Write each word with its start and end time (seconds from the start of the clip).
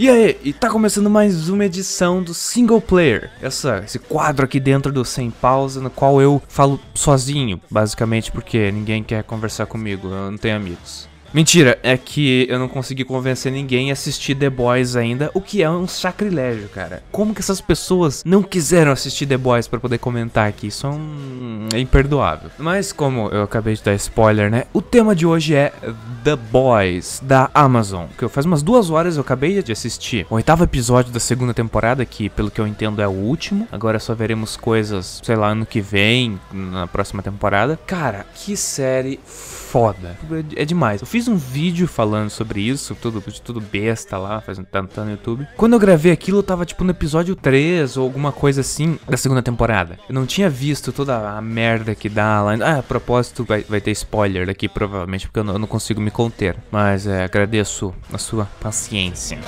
E 0.00 0.08
aí, 0.08 0.38
e 0.42 0.54
tá 0.54 0.70
começando 0.70 1.10
mais 1.10 1.50
uma 1.50 1.66
edição 1.66 2.22
do 2.22 2.32
Single 2.32 2.80
Player. 2.80 3.30
Essa, 3.42 3.82
esse 3.84 3.98
quadro 3.98 4.46
aqui 4.46 4.58
dentro 4.58 4.90
do 4.90 5.04
Sem 5.04 5.30
Pausa, 5.30 5.78
no 5.78 5.90
qual 5.90 6.22
eu 6.22 6.40
falo 6.48 6.80
sozinho, 6.94 7.60
basicamente 7.70 8.32
porque 8.32 8.72
ninguém 8.72 9.04
quer 9.04 9.22
conversar 9.22 9.66
comigo, 9.66 10.08
eu 10.08 10.30
não 10.30 10.38
tenho 10.38 10.56
amigos. 10.56 11.06
Mentira, 11.32 11.78
é 11.82 11.96
que 11.96 12.46
eu 12.48 12.58
não 12.58 12.68
consegui 12.68 13.04
convencer 13.04 13.52
ninguém 13.52 13.90
a 13.90 13.92
assistir 13.92 14.34
The 14.34 14.50
Boys 14.50 14.96
ainda, 14.96 15.30
o 15.32 15.40
que 15.40 15.62
é 15.62 15.70
um 15.70 15.86
sacrilégio, 15.86 16.68
cara. 16.68 17.02
Como 17.12 17.32
que 17.32 17.40
essas 17.40 17.60
pessoas 17.60 18.24
não 18.24 18.42
quiseram 18.42 18.90
assistir 18.90 19.26
The 19.26 19.36
Boys 19.36 19.68
para 19.68 19.78
poder 19.78 19.98
comentar 19.98 20.48
aqui? 20.48 20.66
Isso 20.66 20.86
é, 20.86 20.90
um... 20.90 21.68
é 21.72 21.78
imperdoável. 21.78 22.50
Mas 22.58 22.92
como 22.92 23.28
eu 23.28 23.42
acabei 23.42 23.74
de 23.74 23.82
dar 23.82 23.94
spoiler, 23.94 24.50
né? 24.50 24.64
O 24.72 24.82
tema 24.82 25.14
de 25.14 25.24
hoje 25.24 25.54
é 25.54 25.72
The 26.24 26.34
Boys 26.34 27.20
da 27.22 27.48
Amazon, 27.54 28.06
que 28.18 28.24
eu 28.24 28.28
faz 28.28 28.44
umas 28.44 28.62
duas 28.62 28.90
horas 28.90 29.16
eu 29.16 29.22
acabei 29.22 29.62
de 29.62 29.70
assistir. 29.70 30.26
O 30.28 30.34
oitavo 30.34 30.64
episódio 30.64 31.12
da 31.12 31.20
segunda 31.20 31.54
temporada, 31.54 32.04
que 32.04 32.28
pelo 32.28 32.50
que 32.50 32.60
eu 32.60 32.66
entendo 32.66 33.00
é 33.00 33.06
o 33.06 33.12
último. 33.12 33.68
Agora 33.70 34.00
só 34.00 34.14
veremos 34.14 34.56
coisas, 34.56 35.20
sei 35.22 35.36
lá, 35.36 35.50
ano 35.50 35.64
que 35.64 35.80
vem, 35.80 36.40
na 36.52 36.88
próxima 36.88 37.22
temporada. 37.22 37.78
Cara, 37.86 38.26
que 38.34 38.56
série 38.56 39.20
foda. 39.70 40.16
É 40.56 40.64
demais. 40.64 41.00
Eu 41.00 41.06
fiz 41.06 41.28
um 41.28 41.36
vídeo 41.36 41.86
falando 41.86 42.28
sobre 42.28 42.60
isso, 42.60 42.96
tudo, 42.96 43.22
tudo 43.44 43.60
besta 43.60 44.18
lá, 44.18 44.40
faz, 44.40 44.58
tá, 44.70 44.82
tá 44.82 45.04
no 45.04 45.12
YouTube. 45.12 45.46
Quando 45.56 45.74
eu 45.74 45.78
gravei 45.78 46.10
aquilo, 46.10 46.38
eu 46.38 46.42
tava 46.42 46.66
tipo 46.66 46.82
no 46.82 46.90
episódio 46.90 47.36
3 47.36 47.96
ou 47.96 48.04
alguma 48.04 48.32
coisa 48.32 48.62
assim 48.62 48.98
da 49.08 49.16
segunda 49.16 49.42
temporada. 49.42 49.96
Eu 50.08 50.14
não 50.14 50.26
tinha 50.26 50.50
visto 50.50 50.92
toda 50.92 51.36
a 51.36 51.40
merda 51.40 51.94
que 51.94 52.08
dá 52.08 52.42
lá. 52.42 52.54
Ah, 52.60 52.78
a 52.78 52.82
propósito, 52.82 53.44
vai, 53.44 53.62
vai 53.62 53.80
ter 53.80 53.92
spoiler 53.92 54.50
aqui, 54.50 54.68
provavelmente, 54.68 55.28
porque 55.28 55.38
eu 55.38 55.44
não, 55.44 55.52
eu 55.54 55.58
não 55.60 55.68
consigo 55.68 56.00
me 56.00 56.10
conter. 56.10 56.56
Mas 56.72 57.06
é, 57.06 57.22
agradeço 57.22 57.94
a 58.12 58.18
sua 58.18 58.46
paciência. 58.60 59.38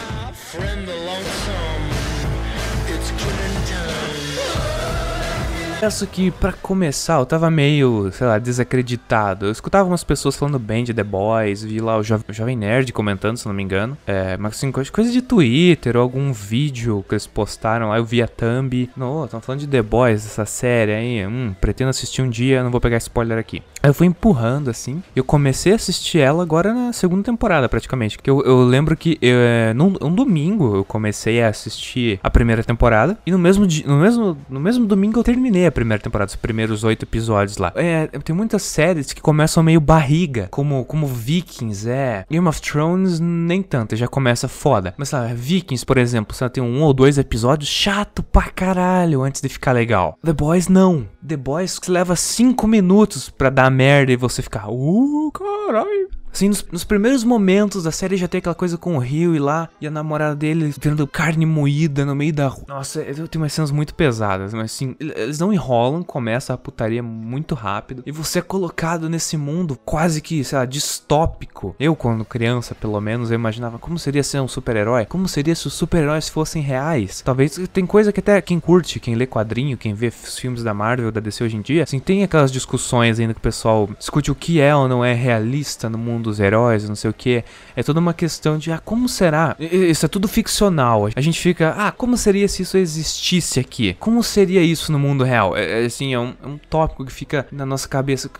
Confesso 5.82 6.06
que 6.06 6.30
para 6.30 6.52
começar 6.52 7.18
eu 7.18 7.26
tava 7.26 7.50
meio, 7.50 8.08
sei 8.12 8.24
lá, 8.24 8.38
desacreditado. 8.38 9.46
Eu 9.46 9.50
escutava 9.50 9.88
umas 9.88 10.04
pessoas 10.04 10.36
falando 10.36 10.56
bem 10.56 10.84
de 10.84 10.94
The 10.94 11.02
Boys, 11.02 11.64
vi 11.64 11.80
lá 11.80 11.98
o, 11.98 12.04
jo 12.04 12.20
o 12.28 12.32
Jovem 12.32 12.56
Nerd 12.56 12.92
comentando, 12.92 13.36
se 13.36 13.48
não 13.48 13.52
me 13.52 13.64
engano. 13.64 13.98
É, 14.06 14.36
mas 14.36 14.52
assim, 14.52 14.70
coisa 14.70 15.10
de 15.10 15.20
Twitter 15.20 15.96
ou 15.96 16.02
algum 16.04 16.32
vídeo 16.32 17.04
que 17.08 17.14
eles 17.14 17.26
postaram 17.26 17.88
lá, 17.88 17.98
eu 17.98 18.04
vi 18.04 18.22
a 18.22 18.28
thumb. 18.28 18.88
Não, 18.96 19.24
estão 19.24 19.40
falando 19.40 19.58
de 19.58 19.66
The 19.66 19.82
Boys, 19.82 20.24
essa 20.24 20.46
série 20.46 20.92
aí. 20.92 21.26
Hum, 21.26 21.52
pretendo 21.60 21.90
assistir 21.90 22.22
um 22.22 22.30
dia, 22.30 22.62
não 22.62 22.70
vou 22.70 22.80
pegar 22.80 22.98
spoiler 22.98 23.36
aqui. 23.36 23.60
Aí 23.82 23.90
eu 23.90 23.94
fui 23.94 24.06
empurrando 24.06 24.70
assim. 24.70 25.02
Eu 25.16 25.24
comecei 25.24 25.72
a 25.72 25.74
assistir 25.74 26.20
ela 26.20 26.44
agora 26.44 26.72
na 26.72 26.92
segunda 26.92 27.24
temporada, 27.24 27.68
praticamente. 27.68 28.16
Que 28.18 28.30
eu, 28.30 28.40
eu 28.42 28.62
lembro 28.62 28.96
que 28.96 29.18
eu, 29.20 29.36
é, 29.36 29.74
num, 29.74 29.92
um 30.00 30.14
domingo 30.14 30.76
eu 30.76 30.84
comecei 30.84 31.42
a 31.42 31.48
assistir 31.48 32.20
a 32.22 32.30
primeira 32.30 32.62
temporada. 32.62 33.18
E 33.26 33.32
no 33.32 33.38
mesmo, 33.38 33.66
no 33.84 33.98
mesmo, 33.98 34.38
no 34.48 34.60
mesmo 34.60 34.86
domingo 34.86 35.18
eu 35.18 35.24
terminei 35.24 35.71
primeira 35.72 36.02
temporada, 36.02 36.28
os 36.28 36.36
primeiros 36.36 36.84
oito 36.84 37.04
episódios 37.04 37.56
lá. 37.56 37.72
É, 37.74 38.06
tem 38.06 38.34
muitas 38.34 38.62
séries 38.62 39.12
que 39.12 39.20
começam 39.20 39.62
meio 39.62 39.80
barriga, 39.80 40.48
como, 40.50 40.84
como 40.84 41.06
Vikings, 41.06 41.88
é. 41.88 42.24
Game 42.30 42.46
of 42.46 42.60
Thrones, 42.60 43.20
nem 43.20 43.62
tanto, 43.62 43.96
já 43.96 44.08
começa 44.08 44.48
foda. 44.48 44.94
Mas 44.96 45.08
sabe, 45.08 45.34
Vikings, 45.34 45.84
por 45.84 45.98
exemplo, 45.98 46.34
você 46.34 46.48
tem 46.48 46.62
um 46.62 46.82
ou 46.82 46.92
dois 46.92 47.18
episódios 47.18 47.70
chato 47.70 48.22
pra 48.22 48.50
caralho 48.50 49.22
antes 49.22 49.40
de 49.40 49.48
ficar 49.48 49.72
legal. 49.72 50.18
The 50.24 50.32
Boys 50.32 50.68
não. 50.68 51.08
The 51.26 51.36
Boys 51.36 51.80
leva 51.88 52.16
cinco 52.16 52.66
minutos 52.66 53.28
pra 53.30 53.50
dar 53.50 53.70
merda 53.70 54.12
e 54.12 54.16
você 54.16 54.42
ficar, 54.42 54.68
uh, 54.68 55.32
caralho. 55.32 56.21
Assim, 56.32 56.48
nos, 56.48 56.64
nos, 56.72 56.82
primeiros 56.82 57.24
momentos 57.24 57.84
da 57.84 57.92
série 57.92 58.16
já 58.16 58.26
tem 58.26 58.38
aquela 58.38 58.54
coisa 58.54 58.78
com 58.78 58.96
o 58.96 58.98
Rio 58.98 59.34
e 59.34 59.38
lá 59.38 59.68
e 59.80 59.86
a 59.86 59.90
namorada 59.90 60.34
dele 60.34 60.74
vendo 60.80 61.06
carne 61.06 61.44
moída 61.44 62.06
no 62.06 62.14
meio 62.14 62.32
da 62.32 62.48
rua. 62.48 62.64
Nossa, 62.66 63.02
eu 63.02 63.28
tenho 63.28 63.42
umas 63.42 63.52
cenas 63.52 63.70
muito 63.70 63.94
pesadas, 63.94 64.54
mas 64.54 64.72
assim, 64.72 64.96
eles 64.98 65.38
não 65.38 65.52
enrolam, 65.52 66.02
começa 66.02 66.54
a 66.54 66.58
putaria 66.58 67.02
muito 67.02 67.54
rápido 67.54 68.02
e 68.06 68.10
você 68.10 68.38
é 68.38 68.42
colocado 68.42 69.10
nesse 69.10 69.36
mundo 69.36 69.78
quase 69.84 70.22
que, 70.22 70.42
sei 70.42 70.58
lá, 70.58 70.64
distópico. 70.64 71.76
Eu, 71.78 71.94
quando 71.94 72.24
criança, 72.24 72.74
pelo 72.74 73.00
menos, 73.00 73.30
eu 73.30 73.34
imaginava 73.34 73.78
como 73.78 73.98
seria 73.98 74.22
ser 74.22 74.40
um 74.40 74.48
super-herói, 74.48 75.04
como 75.04 75.28
seria 75.28 75.54
se 75.54 75.66
os 75.66 75.74
super-heróis 75.74 76.28
fossem 76.28 76.62
reais. 76.62 77.20
Talvez 77.20 77.60
tem 77.72 77.84
coisa 77.84 78.12
que 78.12 78.20
até 78.20 78.40
quem 78.40 78.58
curte, 78.58 79.00
quem 79.00 79.14
lê 79.14 79.26
quadrinho, 79.26 79.76
quem 79.76 79.92
vê 79.92 80.08
os 80.08 80.38
filmes 80.38 80.62
da 80.62 80.72
Marvel, 80.72 81.12
da 81.12 81.20
DC 81.20 81.44
hoje 81.44 81.56
em 81.56 81.60
dia, 81.60 81.82
assim, 81.82 81.98
tem 81.98 82.22
aquelas 82.22 82.50
discussões 82.50 83.20
ainda 83.20 83.34
que 83.34 83.40
o 83.40 83.42
pessoal 83.42 83.88
discute 83.98 84.30
o 84.30 84.34
que 84.34 84.60
é 84.60 84.74
ou 84.74 84.88
não 84.88 85.04
é 85.04 85.12
realista 85.12 85.90
no 85.90 85.98
mundo 85.98 86.21
dos 86.22 86.40
heróis, 86.40 86.88
não 86.88 86.94
sei 86.94 87.10
o 87.10 87.14
que. 87.14 87.44
É 87.76 87.82
toda 87.82 88.00
uma 88.00 88.14
questão 88.14 88.56
de, 88.56 88.72
ah, 88.72 88.78
como 88.78 89.08
será? 89.08 89.56
Isso 89.58 90.06
é 90.06 90.08
tudo 90.08 90.28
ficcional. 90.28 91.08
A 91.14 91.20
gente 91.20 91.40
fica, 91.40 91.74
ah, 91.76 91.92
como 91.92 92.16
seria 92.16 92.48
se 92.48 92.62
isso 92.62 92.78
existisse 92.78 93.60
aqui? 93.60 93.96
Como 93.98 94.22
seria 94.22 94.62
isso 94.62 94.92
no 94.92 94.98
mundo 94.98 95.24
real? 95.24 95.56
É, 95.56 95.82
é 95.82 95.84
assim, 95.84 96.14
é 96.14 96.18
um, 96.18 96.34
é 96.42 96.46
um 96.46 96.58
tópico 96.58 97.04
que 97.04 97.12
fica 97.12 97.46
na 97.50 97.66
nossa 97.66 97.88
cabeça, 97.88 98.30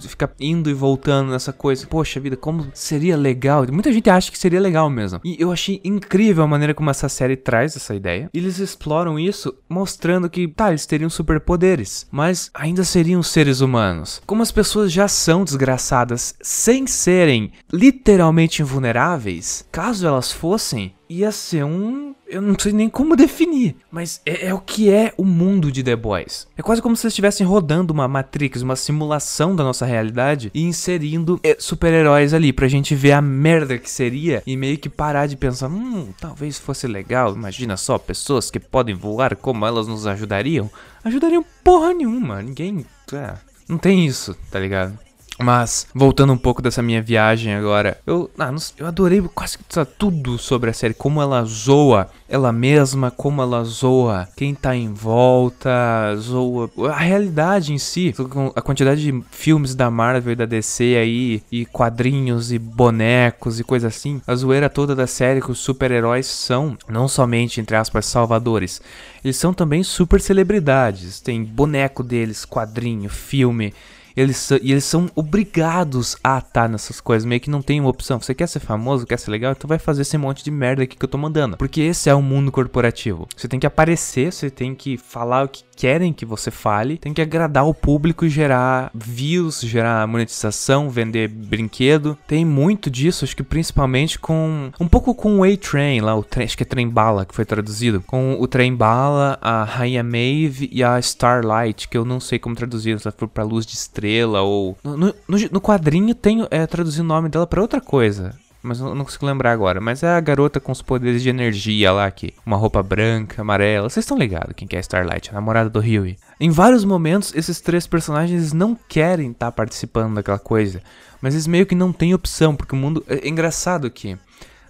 fica 0.00 0.30
indo 0.40 0.68
e 0.68 0.74
voltando 0.74 1.30
nessa 1.30 1.52
coisa. 1.52 1.86
Poxa 1.86 2.20
vida, 2.20 2.36
como 2.36 2.66
seria 2.74 3.16
legal? 3.16 3.66
Muita 3.70 3.92
gente 3.92 4.10
acha 4.10 4.30
que 4.30 4.38
seria 4.38 4.60
legal 4.60 4.90
mesmo. 4.90 5.20
E 5.24 5.36
eu 5.38 5.52
achei 5.52 5.80
incrível 5.84 6.44
a 6.44 6.48
maneira 6.48 6.74
como 6.74 6.90
essa 6.90 7.08
série 7.08 7.36
traz 7.36 7.76
essa 7.76 7.94
ideia. 7.94 8.30
Eles 8.32 8.58
exploram 8.58 9.18
isso 9.18 9.54
mostrando 9.68 10.28
que, 10.28 10.48
tá, 10.48 10.70
eles 10.70 10.86
teriam 10.86 11.10
superpoderes, 11.10 12.06
mas 12.10 12.50
ainda 12.54 12.84
seriam 12.84 13.22
seres 13.22 13.60
humanos. 13.60 14.22
Como 14.26 14.42
as 14.42 14.50
pessoas 14.50 14.92
já 14.92 15.08
são 15.08 15.44
desgraçadas 15.44 16.34
sem 16.40 16.86
ser 16.86 17.27
serem 17.28 17.52
literalmente 17.70 18.62
invulneráveis, 18.62 19.66
caso 19.70 20.06
elas 20.06 20.32
fossem, 20.32 20.94
ia 21.10 21.30
ser 21.30 21.62
um. 21.62 22.14
Eu 22.26 22.40
não 22.40 22.54
sei 22.58 22.72
nem 22.72 22.88
como 22.88 23.16
definir, 23.16 23.76
mas 23.90 24.22
é, 24.24 24.46
é, 24.46 24.54
o 24.54 24.60
que 24.60 24.90
é 24.90 25.12
o 25.16 25.24
mundo 25.24 25.70
de 25.70 25.82
The 25.82 25.94
Boys. 25.94 26.46
É 26.56 26.62
quase 26.62 26.80
como 26.80 26.96
se 26.96 27.06
eles 27.06 27.12
estivessem 27.12 27.46
rodando 27.46 27.92
uma 27.92 28.08
Matrix, 28.08 28.62
uma 28.62 28.76
simulação 28.76 29.54
da 29.54 29.62
nossa 29.62 29.84
realidade 29.84 30.50
e 30.54 30.62
inserindo 30.62 31.38
é, 31.42 31.56
super-heróis 31.58 32.32
ali 32.32 32.50
pra 32.52 32.68
gente 32.68 32.94
ver 32.94 33.12
a 33.12 33.20
merda 33.20 33.78
que 33.78 33.90
seria 33.90 34.42
e 34.46 34.56
meio 34.56 34.78
que 34.78 34.88
parar 34.88 35.26
de 35.26 35.36
pensar, 35.36 35.68
hum, 35.68 36.08
talvez 36.18 36.58
fosse 36.58 36.86
legal. 36.86 37.34
Imagina 37.34 37.76
só 37.76 37.98
pessoas 37.98 38.50
que 38.50 38.60
podem 38.60 38.94
voar, 38.94 39.36
como 39.36 39.66
elas 39.66 39.86
nos 39.86 40.06
ajudariam. 40.06 40.70
Ajudariam 41.04 41.44
porra 41.62 41.92
nenhuma, 41.92 42.42
ninguém. 42.42 42.84
É, 43.12 43.34
não 43.68 43.78
tem 43.78 44.06
isso, 44.06 44.34
tá 44.50 44.58
ligado? 44.58 44.98
Mas, 45.38 45.86
voltando 45.94 46.32
um 46.32 46.38
pouco 46.38 46.60
dessa 46.60 46.82
minha 46.82 47.00
viagem 47.00 47.54
agora, 47.54 48.00
eu, 48.06 48.28
ah, 48.38 48.52
eu 48.76 48.86
adorei 48.86 49.22
quase 49.34 49.56
tudo 49.96 50.36
sobre 50.36 50.70
a 50.70 50.72
série. 50.72 50.94
Como 50.94 51.22
ela 51.22 51.44
zoa 51.44 52.10
ela 52.28 52.52
mesma, 52.52 53.10
como 53.10 53.40
ela 53.40 53.64
zoa 53.64 54.28
quem 54.36 54.54
tá 54.54 54.76
em 54.76 54.92
volta, 54.92 56.14
zoa 56.16 56.70
a 56.90 56.98
realidade 56.98 57.72
em 57.72 57.78
si. 57.78 58.14
A 58.54 58.60
quantidade 58.60 59.00
de 59.00 59.24
filmes 59.30 59.74
da 59.74 59.90
Marvel 59.90 60.32
e 60.32 60.36
da 60.36 60.44
DC 60.44 60.96
aí, 60.96 61.42
e 61.50 61.64
quadrinhos 61.64 62.52
e 62.52 62.58
bonecos 62.58 63.58
e 63.58 63.64
coisa 63.64 63.88
assim. 63.88 64.20
A 64.26 64.34
zoeira 64.34 64.68
toda 64.68 64.94
da 64.94 65.06
série 65.06 65.40
que 65.40 65.50
os 65.50 65.58
super-heróis 65.58 66.26
são, 66.26 66.76
não 66.88 67.08
somente, 67.08 67.60
entre 67.60 67.76
aspas, 67.76 68.04
salvadores. 68.06 68.82
Eles 69.24 69.36
são 69.36 69.54
também 69.54 69.82
super 69.82 70.20
celebridades. 70.20 71.20
Tem 71.20 71.42
boneco 71.42 72.02
deles, 72.02 72.44
quadrinho, 72.44 73.08
filme. 73.08 73.72
Eles, 74.18 74.50
e 74.50 74.72
eles 74.72 74.82
são 74.82 75.08
obrigados 75.14 76.16
a 76.24 76.38
estar 76.38 76.68
nessas 76.68 77.00
coisas, 77.00 77.24
meio 77.24 77.40
que 77.40 77.48
não 77.48 77.62
tem 77.62 77.78
uma 77.78 77.88
opção. 77.88 78.20
Você 78.20 78.34
quer 78.34 78.48
ser 78.48 78.58
famoso, 78.58 79.06
quer 79.06 79.16
ser 79.16 79.30
legal, 79.30 79.52
então 79.52 79.68
vai 79.68 79.78
fazer 79.78 80.02
esse 80.02 80.18
monte 80.18 80.42
de 80.42 80.50
merda 80.50 80.82
aqui 80.82 80.96
que 80.96 81.04
eu 81.04 81.08
tô 81.08 81.16
mandando. 81.16 81.56
Porque 81.56 81.82
esse 81.82 82.10
é 82.10 82.14
o 82.14 82.20
mundo 82.20 82.50
corporativo. 82.50 83.28
Você 83.36 83.46
tem 83.46 83.60
que 83.60 83.66
aparecer, 83.66 84.32
você 84.32 84.50
tem 84.50 84.74
que 84.74 84.96
falar 84.96 85.44
o 85.44 85.48
que 85.48 85.62
querem 85.76 86.12
que 86.12 86.26
você 86.26 86.50
fale, 86.50 86.98
tem 86.98 87.14
que 87.14 87.22
agradar 87.22 87.64
o 87.64 87.72
público 87.72 88.24
e 88.24 88.28
gerar 88.28 88.90
views, 88.92 89.60
gerar 89.60 90.04
monetização, 90.08 90.90
vender 90.90 91.28
brinquedo. 91.28 92.18
Tem 92.26 92.44
muito 92.44 92.90
disso, 92.90 93.24
acho 93.24 93.36
que 93.36 93.44
principalmente 93.44 94.18
com 94.18 94.72
um 94.80 94.88
pouco 94.88 95.14
com 95.14 95.38
o 95.38 95.44
A-Train 95.44 96.00
lá, 96.00 96.16
o 96.16 96.24
trem, 96.24 96.44
acho 96.44 96.56
que 96.56 96.64
é 96.64 96.66
Trem 96.66 96.88
Bala 96.88 97.24
que 97.24 97.34
foi 97.34 97.44
traduzido, 97.44 98.02
com 98.04 98.36
o 98.40 98.48
Trem 98.48 98.74
Bala, 98.74 99.38
a 99.40 99.62
Rainha 99.62 100.02
Maeve 100.02 100.68
e 100.72 100.82
a 100.82 100.98
Starlight, 100.98 101.86
que 101.86 101.96
eu 101.96 102.04
não 102.04 102.18
sei 102.18 102.40
como 102.40 102.56
traduzir, 102.56 102.98
se 102.98 103.08
for 103.12 103.28
para 103.28 103.44
luz 103.44 103.64
de 103.64 103.74
estrela 103.74 104.07
ou 104.42 104.76
no, 104.82 104.96
no, 104.96 105.14
no 105.52 105.60
quadrinho 105.60 106.14
tem 106.14 106.46
é, 106.50 106.66
traduzir 106.66 107.00
o 107.00 107.04
nome 107.04 107.28
dela 107.28 107.46
para 107.46 107.62
outra 107.62 107.80
coisa 107.80 108.34
mas 108.62 108.80
não, 108.80 108.94
não 108.94 109.04
consigo 109.04 109.26
lembrar 109.26 109.52
agora. 109.52 109.80
Mas 109.80 110.02
é 110.02 110.08
a 110.08 110.20
garota 110.20 110.60
com 110.60 110.72
os 110.72 110.82
poderes 110.82 111.22
de 111.22 111.28
energia 111.28 111.92
lá, 111.92 112.10
que 112.10 112.34
uma 112.44 112.56
roupa 112.56 112.82
branca, 112.82 113.42
amarela. 113.42 113.88
Vocês 113.88 114.04
estão 114.04 114.18
ligados 114.18 114.54
quem 114.56 114.66
que 114.66 114.76
é 114.76 114.80
Starlight, 114.80 115.30
a 115.30 115.34
namorada 115.34 115.70
do 115.70 115.80
Huey. 115.80 116.16
Em 116.40 116.50
vários 116.50 116.84
momentos, 116.84 117.32
esses 117.34 117.60
três 117.60 117.86
personagens 117.86 118.52
não 118.52 118.76
querem 118.88 119.30
estar 119.30 119.46
tá 119.46 119.52
participando 119.52 120.14
daquela 120.14 120.38
coisa. 120.38 120.82
Mas 121.20 121.34
eles 121.34 121.46
meio 121.46 121.66
que 121.66 121.74
não 121.74 121.92
têm 121.92 122.14
opção, 122.14 122.54
porque 122.54 122.74
o 122.74 122.78
mundo. 122.78 123.04
É, 123.08 123.26
é 123.26 123.28
engraçado 123.28 123.90
que. 123.90 124.18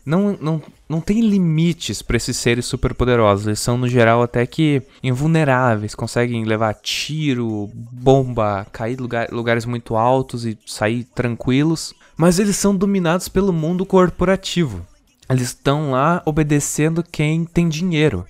Não, 0.09 0.37
não, 0.41 0.63
não 0.89 1.01
tem 1.01 1.21
limites 1.21 2.03
para 2.03 2.17
esses 2.17 2.37
seres 2.37 2.67
superpoderosos. 2.67 3.47
Eles 3.47 3.61
são, 3.61 3.77
no 3.77 3.89
geral, 3.89 4.23
até 4.23 4.47
que 4.47 4.83
invulneráveis. 5.03 5.95
Conseguem 5.95 6.45
levar 6.45 6.75
tiro, 6.75 7.71
bomba, 7.75 8.67
cair 8.73 8.95
em 8.95 9.03
lugar, 9.03 9.29
lugares 9.31 9.65
muito 9.67 9.97
altos 9.97 10.47
e 10.47 10.59
sair 10.67 11.05
tranquilos 11.05 11.95
mas 12.19 12.41
eles 12.41 12.57
são 12.57 12.75
dominados 12.75 13.29
pelo 13.29 13.53
mundo 13.53 13.87
corporativo. 13.87 14.85
eles 15.31 15.51
estão 15.51 15.93
lá 15.93 16.21
obedecendo 16.27 17.05
quem 17.05 17.45
tem 17.45 17.69
dinheiro. 17.69 18.27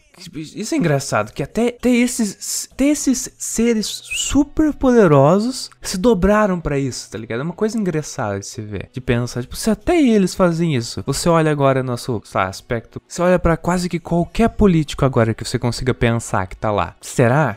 Isso 0.54 0.74
é 0.74 0.78
engraçado, 0.78 1.32
que 1.32 1.42
até, 1.42 1.68
até, 1.68 1.90
esses, 1.90 2.68
até 2.72 2.86
esses 2.86 3.30
seres 3.38 3.86
super 3.86 4.74
poderosos 4.74 5.70
se 5.82 5.96
dobraram 5.96 6.60
para 6.60 6.78
isso, 6.78 7.10
tá 7.10 7.18
ligado? 7.18 7.40
É 7.40 7.44
uma 7.44 7.52
coisa 7.52 7.78
engraçada 7.78 8.40
de 8.40 8.46
se 8.46 8.60
ver, 8.60 8.88
de 8.92 9.00
pensar, 9.00 9.42
tipo, 9.42 9.56
se 9.56 9.70
até 9.70 10.00
eles 10.00 10.34
fazem 10.34 10.74
isso, 10.74 11.02
você 11.06 11.28
olha 11.28 11.50
agora 11.50 11.82
nosso 11.82 12.22
lá, 12.34 12.48
aspecto, 12.48 13.00
você 13.06 13.22
olha 13.22 13.38
para 13.38 13.56
quase 13.56 13.88
que 13.88 13.98
qualquer 13.98 14.48
político 14.48 15.04
agora 15.04 15.34
que 15.34 15.44
você 15.44 15.58
consiga 15.58 15.94
pensar 15.94 16.46
que 16.46 16.56
tá 16.56 16.70
lá. 16.70 16.96
Será 17.00 17.56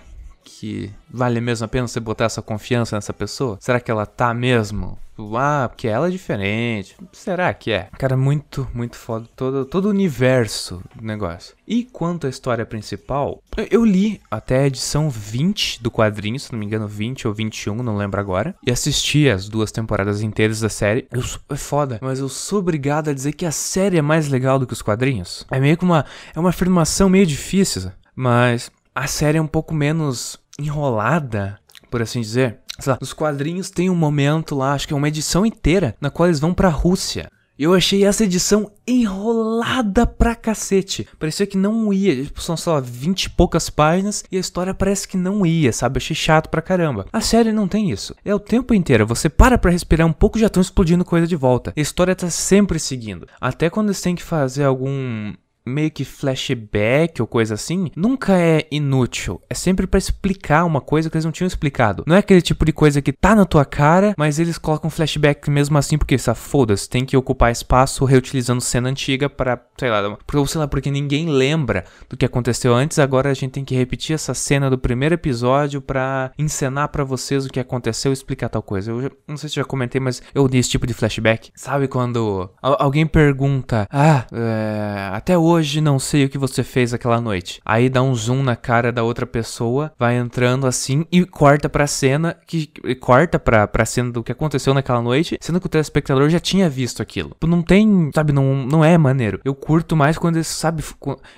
que 0.61 0.91
vale 1.09 1.41
mesmo 1.41 1.65
a 1.65 1.67
pena 1.67 1.87
você 1.87 1.99
botar 1.99 2.25
essa 2.25 2.39
confiança 2.39 2.95
nessa 2.95 3.11
pessoa? 3.11 3.57
Será 3.59 3.79
que 3.79 3.89
ela 3.89 4.05
tá 4.05 4.31
mesmo? 4.31 4.95
Ah, 5.35 5.67
porque 5.67 5.87
ela 5.87 6.07
é 6.07 6.11
diferente. 6.11 6.95
Será 7.11 7.51
que 7.51 7.71
é? 7.71 7.89
Cara, 7.97 8.15
muito, 8.15 8.67
muito 8.71 8.95
foda. 8.95 9.27
Todo, 9.35 9.65
todo 9.65 9.85
o 9.85 9.89
universo 9.89 10.83
do 10.95 11.03
negócio. 11.03 11.55
E 11.67 11.83
quanto 11.83 12.27
à 12.27 12.29
história 12.29 12.63
principal, 12.63 13.41
eu 13.71 13.83
li 13.83 14.21
até 14.29 14.59
a 14.59 14.67
edição 14.67 15.09
20 15.09 15.81
do 15.81 15.89
quadrinho, 15.89 16.39
se 16.39 16.51
não 16.51 16.59
me 16.59 16.65
engano, 16.67 16.87
20 16.87 17.27
ou 17.27 17.33
21, 17.33 17.77
não 17.77 17.97
lembro 17.97 18.19
agora. 18.19 18.53
E 18.63 18.71
assisti 18.71 19.29
as 19.29 19.49
duas 19.49 19.71
temporadas 19.71 20.21
inteiras 20.21 20.59
da 20.59 20.69
série. 20.69 21.07
Eu 21.11 21.23
é 21.49 21.55
foda, 21.55 21.97
mas 22.03 22.19
eu 22.19 22.29
sou 22.29 22.59
obrigado 22.59 23.09
a 23.09 23.13
dizer 23.13 23.33
que 23.33 23.47
a 23.47 23.51
série 23.51 23.97
é 23.97 24.01
mais 24.01 24.27
legal 24.27 24.59
do 24.59 24.67
que 24.67 24.73
os 24.73 24.81
quadrinhos. 24.83 25.43
É 25.49 25.59
meio 25.59 25.75
que 25.75 25.83
uma, 25.83 26.05
é 26.35 26.39
uma 26.39 26.49
afirmação 26.49 27.09
meio 27.09 27.25
difícil, 27.25 27.91
mas 28.15 28.71
a 28.93 29.07
série 29.07 29.37
é 29.37 29.41
um 29.41 29.47
pouco 29.47 29.73
menos 29.73 30.39
enrolada, 30.63 31.59
por 31.89 32.01
assim 32.01 32.21
dizer. 32.21 32.59
Sei 32.79 32.91
lá, 32.91 32.97
nos 32.99 33.13
quadrinhos 33.13 33.69
tem 33.69 33.89
um 33.89 33.95
momento 33.95 34.55
lá, 34.55 34.73
acho 34.73 34.87
que 34.87 34.93
é 34.93 34.97
uma 34.97 35.07
edição 35.07 35.45
inteira, 35.45 35.95
na 36.01 36.09
qual 36.09 36.27
eles 36.27 36.39
vão 36.39 36.53
pra 36.53 36.69
Rússia. 36.69 37.29
Eu 37.61 37.75
achei 37.75 38.03
essa 38.03 38.23
edição 38.23 38.71
enrolada 38.87 40.07
pra 40.07 40.33
cacete. 40.33 41.07
Parecia 41.19 41.45
que 41.45 41.55
não 41.55 41.93
ia. 41.93 42.23
Tipo, 42.23 42.41
são 42.41 42.57
só 42.57 42.81
20 42.81 43.25
e 43.25 43.29
poucas 43.29 43.69
páginas 43.69 44.23
e 44.31 44.37
a 44.37 44.39
história 44.39 44.73
parece 44.73 45.07
que 45.07 45.15
não 45.15 45.45
ia, 45.45 45.71
sabe? 45.71 45.97
Achei 45.97 46.15
chato 46.15 46.49
pra 46.49 46.59
caramba. 46.59 47.05
A 47.13 47.21
série 47.21 47.51
não 47.51 47.67
tem 47.67 47.91
isso. 47.91 48.15
É 48.25 48.33
o 48.33 48.39
tempo 48.39 48.73
inteiro. 48.73 49.05
Você 49.05 49.29
para 49.29 49.59
pra 49.59 49.69
respirar 49.69 50.07
um 50.07 50.13
pouco 50.13 50.39
já 50.39 50.47
estão 50.47 50.59
explodindo 50.59 51.05
coisa 51.05 51.27
de 51.27 51.35
volta. 51.35 51.71
A 51.77 51.79
história 51.79 52.15
tá 52.15 52.31
sempre 52.31 52.79
seguindo. 52.79 53.27
Até 53.39 53.69
quando 53.69 53.89
eles 53.89 54.01
têm 54.01 54.15
que 54.15 54.23
fazer 54.23 54.63
algum 54.63 55.31
meio 55.65 55.91
que 55.91 56.03
flashback 56.03 57.21
ou 57.21 57.27
coisa 57.27 57.53
assim, 57.53 57.91
nunca 57.95 58.37
é 58.37 58.67
inútil. 58.71 59.41
É 59.49 59.53
sempre 59.53 59.85
para 59.87 59.97
explicar 59.97 60.65
uma 60.65 60.81
coisa 60.81 61.09
que 61.09 61.15
eles 61.15 61.25
não 61.25 61.31
tinham 61.31 61.47
explicado. 61.47 62.03
Não 62.07 62.15
é 62.15 62.19
aquele 62.19 62.41
tipo 62.41 62.65
de 62.65 62.73
coisa 62.73 63.01
que 63.01 63.13
tá 63.13 63.35
na 63.35 63.45
tua 63.45 63.65
cara, 63.65 64.13
mas 64.17 64.39
eles 64.39 64.57
colocam 64.57 64.89
flashback 64.89 65.49
mesmo 65.49 65.77
assim, 65.77 65.97
porque, 65.97 66.15
essa 66.15 66.35
foda-se, 66.35 66.89
tem 66.89 67.05
que 67.05 67.15
ocupar 67.15 67.51
espaço 67.51 68.05
reutilizando 68.05 68.61
cena 68.61 68.89
antiga 68.89 69.29
para, 69.29 69.61
sei 69.77 69.89
lá, 69.89 70.17
porque, 70.25 70.47
sei 70.47 70.59
lá, 70.59 70.67
porque 70.67 70.91
ninguém 70.91 71.29
lembra 71.29 71.85
do 72.09 72.17
que 72.17 72.25
aconteceu 72.25 72.73
antes, 72.73 72.99
agora 72.99 73.29
a 73.29 73.33
gente 73.33 73.51
tem 73.51 73.65
que 73.65 73.75
repetir 73.75 74.13
essa 74.13 74.33
cena 74.33 74.69
do 74.69 74.77
primeiro 74.77 75.15
episódio 75.15 75.81
para 75.81 76.31
encenar 76.37 76.89
para 76.89 77.03
vocês 77.03 77.45
o 77.45 77.49
que 77.49 77.59
aconteceu 77.59 78.11
explicar 78.11 78.49
tal 78.49 78.61
coisa. 78.61 78.91
Eu 78.91 79.11
não 79.27 79.37
sei 79.37 79.49
se 79.49 79.55
já 79.55 79.63
comentei, 79.63 80.01
mas 80.01 80.21
eu 80.33 80.43
odeio 80.43 80.59
esse 80.59 80.69
tipo 80.69 80.87
de 80.87 80.93
flashback. 80.93 81.51
Sabe 81.55 81.87
quando 81.87 82.49
alguém 82.61 83.05
pergunta, 83.05 83.87
ah, 83.91 84.25
é, 84.31 85.09
até 85.13 85.37
hoje 85.37 85.50
hoje 85.51 85.81
não 85.81 85.99
sei 85.99 86.25
o 86.25 86.29
que 86.29 86.37
você 86.37 86.63
fez 86.63 86.93
aquela 86.93 87.19
noite. 87.19 87.61
Aí 87.65 87.89
dá 87.89 88.01
um 88.01 88.15
zoom 88.15 88.43
na 88.43 88.55
cara 88.55 88.91
da 88.91 89.03
outra 89.03 89.25
pessoa, 89.25 89.91
vai 89.97 90.17
entrando 90.17 90.65
assim 90.65 91.05
e 91.11 91.25
corta 91.25 91.69
pra 91.69 91.87
cena 91.87 92.37
que 92.47 92.67
corta 92.99 93.37
pra, 93.37 93.67
pra 93.67 93.85
cena 93.85 94.11
do 94.11 94.23
que 94.23 94.31
aconteceu 94.31 94.73
naquela 94.73 95.01
noite, 95.01 95.37
sendo 95.41 95.59
que 95.59 95.65
o 95.65 95.69
telespectador 95.69 96.29
já 96.29 96.39
tinha 96.39 96.69
visto 96.69 97.01
aquilo. 97.01 97.35
Não 97.43 97.61
tem, 97.61 98.09
sabe, 98.13 98.33
não, 98.33 98.65
não 98.65 98.83
é 98.83 98.97
maneiro. 98.97 99.39
Eu 99.43 99.53
curto 99.53 99.95
mais 99.95 100.17
quando 100.17 100.37
eles, 100.37 100.47
sabe, 100.47 100.83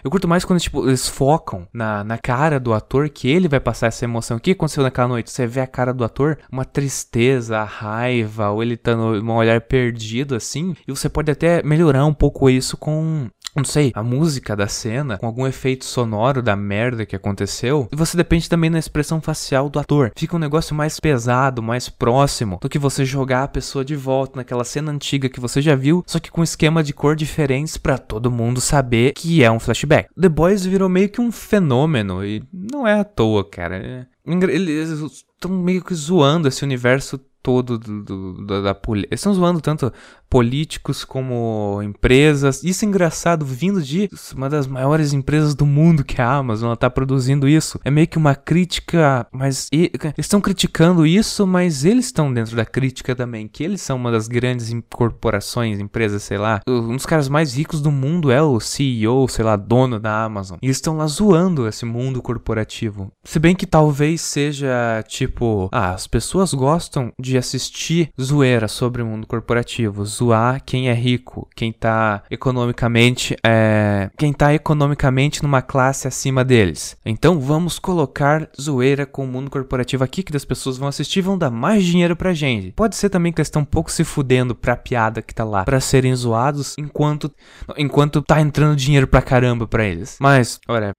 eu 0.04 0.12
curto 0.12 0.28
mais 0.28 0.46
quando, 0.46 0.60
tipo, 0.60 0.88
eles 0.88 1.08
focam 1.08 1.68
na, 1.74 2.04
na 2.04 2.18
cara 2.18 2.60
do 2.60 2.74
ator 2.74 3.10
que 3.10 3.28
ele 3.28 3.48
vai 3.48 3.60
passar 3.60 3.88
essa 3.88 4.06
emoção. 4.06 4.38
O 4.38 4.40
que 4.40 4.52
aconteceu 4.52 4.84
naquela 4.84 5.08
noite? 5.08 5.32
Você 5.32 5.48
vê 5.48 5.62
a 5.62 5.68
cara 5.68 5.94
do 5.94 6.04
ator, 6.04 6.38
uma 6.52 6.66
tristeza, 6.66 7.60
a 7.60 7.64
raiva, 7.64 8.50
ou 8.50 8.62
ele 8.62 8.78
tá 8.78 8.96
num 8.96 9.32
olhar 9.32 9.60
perdido 9.62 10.36
assim, 10.36 10.76
e 10.88 10.92
você 10.92 11.10
pode 11.10 11.32
até 11.32 11.64
melhorar 11.64 12.06
um 12.06 12.14
pouco 12.14 12.50
isso 12.50 12.78
com 12.78 13.30
não 13.56 13.64
sei, 13.64 13.92
a 13.94 14.04
música 14.04 14.56
da 14.56 14.68
cena, 14.68 15.18
com 15.18 15.26
algum 15.26 15.46
efeito 15.46 15.86
sonoro 15.86 16.42
da 16.42 16.56
merda 16.56 17.06
que 17.06 17.16
aconteceu. 17.16 17.88
E 17.92 17.96
você 17.96 18.18
depende 18.18 18.50
também 18.50 18.72
da 18.72 18.80
expressão 18.80 19.22
facial 19.22 19.70
do 19.70 19.80
ator. 19.80 20.12
Fica 20.16 20.36
um 20.36 20.40
negócio 20.40 20.76
mais 20.76 21.00
pesado, 21.00 21.62
mais 21.62 21.90
próximo 21.90 22.60
do 22.62 22.70
que 22.70 22.80
você 22.80 23.06
jogar 23.06 23.44
a 23.44 23.48
pessoa 23.48 23.86
de 23.86 23.96
volta 23.96 24.38
naquela 24.38 24.64
cena 24.64 24.92
antiga 24.92 25.30
que 25.30 25.40
você 25.40 25.62
já 25.62 25.76
viu, 25.76 26.04
só 26.08 26.20
que 26.20 26.32
com 26.32 26.44
esquema 26.44 26.84
de 26.84 26.94
cor 26.94 27.16
diferentes 27.16 27.78
para 27.78 27.98
todo 27.98 28.32
mundo 28.32 28.60
saber 28.60 29.14
que 29.14 29.44
é 29.44 29.52
um 29.52 29.60
flashback. 29.60 30.10
The 30.20 30.30
Boys 30.30 30.66
virou 30.66 30.90
meio 30.90 31.10
que 31.10 31.22
um 31.22 31.32
fenômeno 31.32 32.26
e 32.26 32.44
não 32.52 32.88
é 32.88 33.00
à 33.00 33.04
toa, 33.04 33.44
cara. 33.44 33.78
É... 33.78 34.06
Eles 34.26 34.90
estão 34.90 35.52
meio 35.52 35.84
que 35.84 35.94
zoando 35.94 36.48
esse 36.48 36.64
universo 36.64 37.20
todo 37.44 37.78
do, 37.78 38.02
do, 38.02 38.46
da, 38.46 38.62
da 38.62 38.74
polícia. 38.74 39.10
Eles 39.12 39.20
estão 39.20 39.34
zoando 39.34 39.60
tanto 39.60 39.92
políticos 40.34 41.06
como 41.06 41.80
empresas. 41.84 42.64
Isso 42.64 42.84
é 42.84 42.88
engraçado, 42.88 43.46
vindo 43.46 43.80
de 43.84 44.10
uma 44.36 44.50
das 44.50 44.66
maiores 44.66 45.14
empresas 45.14 45.54
do 45.54 45.64
mundo, 45.64 46.04
que 46.04 46.20
é 46.20 46.24
a 46.24 46.32
Amazon, 46.32 46.70
ela 46.70 46.76
tá 46.76 46.90
produzindo 46.90 47.48
isso. 47.48 47.80
É 47.86 47.92
meio 47.92 48.08
que 48.08 48.18
uma 48.18 48.34
crítica, 48.34 49.28
mas 49.32 49.68
eles 49.72 49.92
estão 50.18 50.42
criticando 50.42 51.06
isso, 51.06 51.46
mas 51.46 51.86
eles 51.86 52.06
estão 52.06 52.34
dentro 52.34 52.56
da 52.56 52.66
crítica 52.66 53.16
também, 53.16 53.48
que 53.48 53.64
eles 53.64 53.82
são 53.82 53.96
uma 53.96 54.12
das 54.12 54.28
grandes 54.28 54.74
corporações, 54.90 55.80
empresas, 55.80 56.24
sei 56.24 56.40
lá. 56.40 56.62
Um 56.68 56.96
dos 56.96 57.06
caras 57.06 57.30
mais 57.30 57.56
ricos 57.56 57.80
do 57.80 57.92
mundo 57.92 58.32
é 58.32 58.42
o 58.42 58.60
CEO, 58.60 59.28
sei 59.28 59.46
lá, 59.46 59.56
dono 59.56 60.00
da 60.00 60.24
Amazon. 60.24 60.58
E 60.64 60.66
eles 60.66 60.78
estão 60.78 60.98
lá 60.98 61.06
zoando 61.06 61.68
esse 61.68 61.86
mundo 61.86 62.24
corporativo. 62.24 63.12
Se 63.24 63.38
bem 63.38 63.56
que 63.56 63.68
talvez 63.68 64.22
seja 64.22 65.04
tipo, 65.08 65.70
ah, 65.72 65.92
as 65.92 66.08
pessoas 66.08 66.56
gostam 66.56 67.12
de 67.20 67.33
assistir 67.38 68.10
zoeira 68.20 68.68
sobre 68.68 69.02
o 69.02 69.06
mundo 69.06 69.28
corporativo, 69.28 70.06
zoar 70.06 70.62
quem 70.64 70.90
é 70.90 70.94
rico, 70.94 71.48
quem 71.56 71.72
tá 71.72 72.24
economicamente, 72.30 73.36
é, 73.46 74.10
quem 74.18 74.34
tá 74.34 74.54
economicamente 74.54 75.42
numa 75.44 75.62
classe 75.62 76.08
acima 76.08 76.44
deles. 76.44 76.98
Então 77.06 77.40
vamos 77.40 77.80
colocar 77.80 78.50
zoeira 78.60 79.06
com 79.06 79.24
o 79.24 79.28
mundo 79.28 79.50
corporativo 79.50 80.04
aqui 80.04 80.24
que 80.24 80.36
as 80.36 80.46
pessoas 80.46 80.78
vão 80.78 80.88
assistir 80.88 81.22
vão 81.22 81.38
dar 81.38 81.50
mais 81.50 81.84
dinheiro 81.84 82.16
pra 82.16 82.34
gente. 82.34 82.72
Pode 82.72 82.96
ser 82.96 83.10
também 83.10 83.32
que 83.32 83.40
eles 83.40 83.48
estão 83.48 83.62
um 83.62 83.66
pouco 83.66 83.92
se 83.92 84.04
fudendo 84.04 84.54
pra 84.54 84.76
piada 84.76 85.22
que 85.22 85.34
tá 85.34 85.44
lá, 85.44 85.64
pra 85.64 85.80
serem 85.80 86.16
zoados 86.16 86.76
enquanto 86.78 87.32
enquanto 87.78 88.22
tá 88.22 88.42
entrando 88.42 88.76
dinheiro 88.76 89.08
pra 89.08 89.22
caramba 89.22 89.68
pra 89.68 89.86
eles. 89.86 90.18
Mas, 90.20 90.60
olha, 90.68 90.94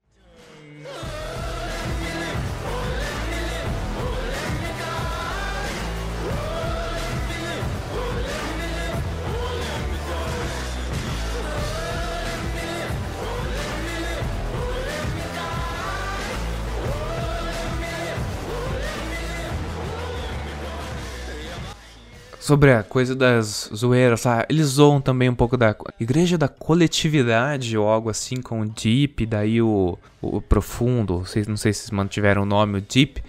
sobre 22.45 22.75
a 22.75 22.83
coisa 22.83 23.17
das 23.17 23.71
zoeiras, 23.75 24.21
sabe? 24.21 24.45
Eles 24.51 24.67
zoam 24.67 25.01
também 25.01 25.31
um 25.31 25.35
pouco 25.35 25.57
da 25.57 25.75
igreja 25.99 26.37
da 26.37 26.47
coletividade 26.47 27.75
ou 27.79 27.89
algo 27.89 28.11
assim 28.11 28.43
com 28.43 28.61
o 28.61 28.67
Deep, 28.67 29.25
daí 29.25 29.63
o, 29.63 29.99
o 30.21 30.43
Profundo, 30.43 31.21
não 31.21 31.25
sei, 31.25 31.45
não 31.49 31.57
sei 31.57 31.73
se 31.73 31.95
mantiveram 31.95 32.43
o 32.43 32.45
nome, 32.45 32.81
o 32.81 32.83
Deep, 32.83 33.23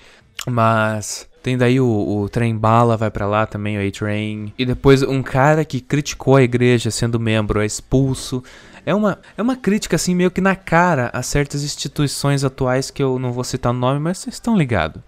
mas 0.46 1.30
tem 1.42 1.58
daí 1.58 1.80
o, 1.80 1.88
o 1.88 2.28
Trem 2.28 2.58
Bala 2.58 2.98
vai 2.98 3.10
para 3.10 3.26
lá 3.26 3.46
também, 3.46 3.78
o 3.78 3.88
A-Train. 3.88 4.52
E 4.58 4.66
depois 4.66 5.02
um 5.02 5.24
cara 5.24 5.64
que 5.64 5.80
criticou 5.80 6.36
a 6.36 6.44
igreja 6.44 6.92
sendo 6.92 7.18
membro 7.18 7.62
é 7.62 7.66
expulso. 7.66 8.44
É 8.86 8.94
uma, 8.94 9.18
é 9.38 9.42
uma 9.42 9.56
crítica 9.56 9.96
assim 9.96 10.14
meio 10.14 10.30
que 10.30 10.42
na 10.42 10.58
cara 10.58 11.10
a 11.14 11.24
certas 11.24 11.64
instituições 11.64 12.44
atuais 12.44 12.92
que 12.92 13.02
eu 13.02 13.18
não 13.18 13.32
vou 13.32 13.46
citar 13.46 13.72
o 13.72 13.76
nome, 13.78 13.98
mas 13.98 14.18
vocês 14.18 14.36
estão 14.36 14.58
ligados. 14.58 15.02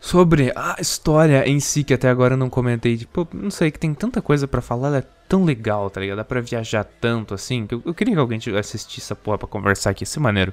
Sobre 0.00 0.52
a 0.54 0.76
história 0.80 1.46
em 1.48 1.58
si, 1.58 1.82
que 1.82 1.92
até 1.92 2.08
agora 2.08 2.34
eu 2.34 2.38
não 2.38 2.48
comentei, 2.48 2.96
tipo, 2.96 3.26
não 3.32 3.50
sei, 3.50 3.70
que 3.70 3.78
tem 3.78 3.92
tanta 3.92 4.22
coisa 4.22 4.46
para 4.46 4.60
falar, 4.60 4.88
ela 4.88 4.98
é 4.98 5.04
tão 5.28 5.44
legal, 5.44 5.90
tá 5.90 6.00
ligado? 6.00 6.18
Dá 6.18 6.24
pra 6.24 6.40
viajar 6.40 6.84
tanto 6.84 7.34
assim, 7.34 7.66
que 7.66 7.74
eu, 7.74 7.82
eu 7.84 7.92
queria 7.92 8.14
que 8.14 8.20
alguém 8.20 8.38
assistisse 8.56 9.00
essa 9.00 9.16
porra 9.16 9.38
pra 9.38 9.48
conversar 9.48 9.90
aqui, 9.90 10.04
esse 10.04 10.20
maneiro. 10.20 10.52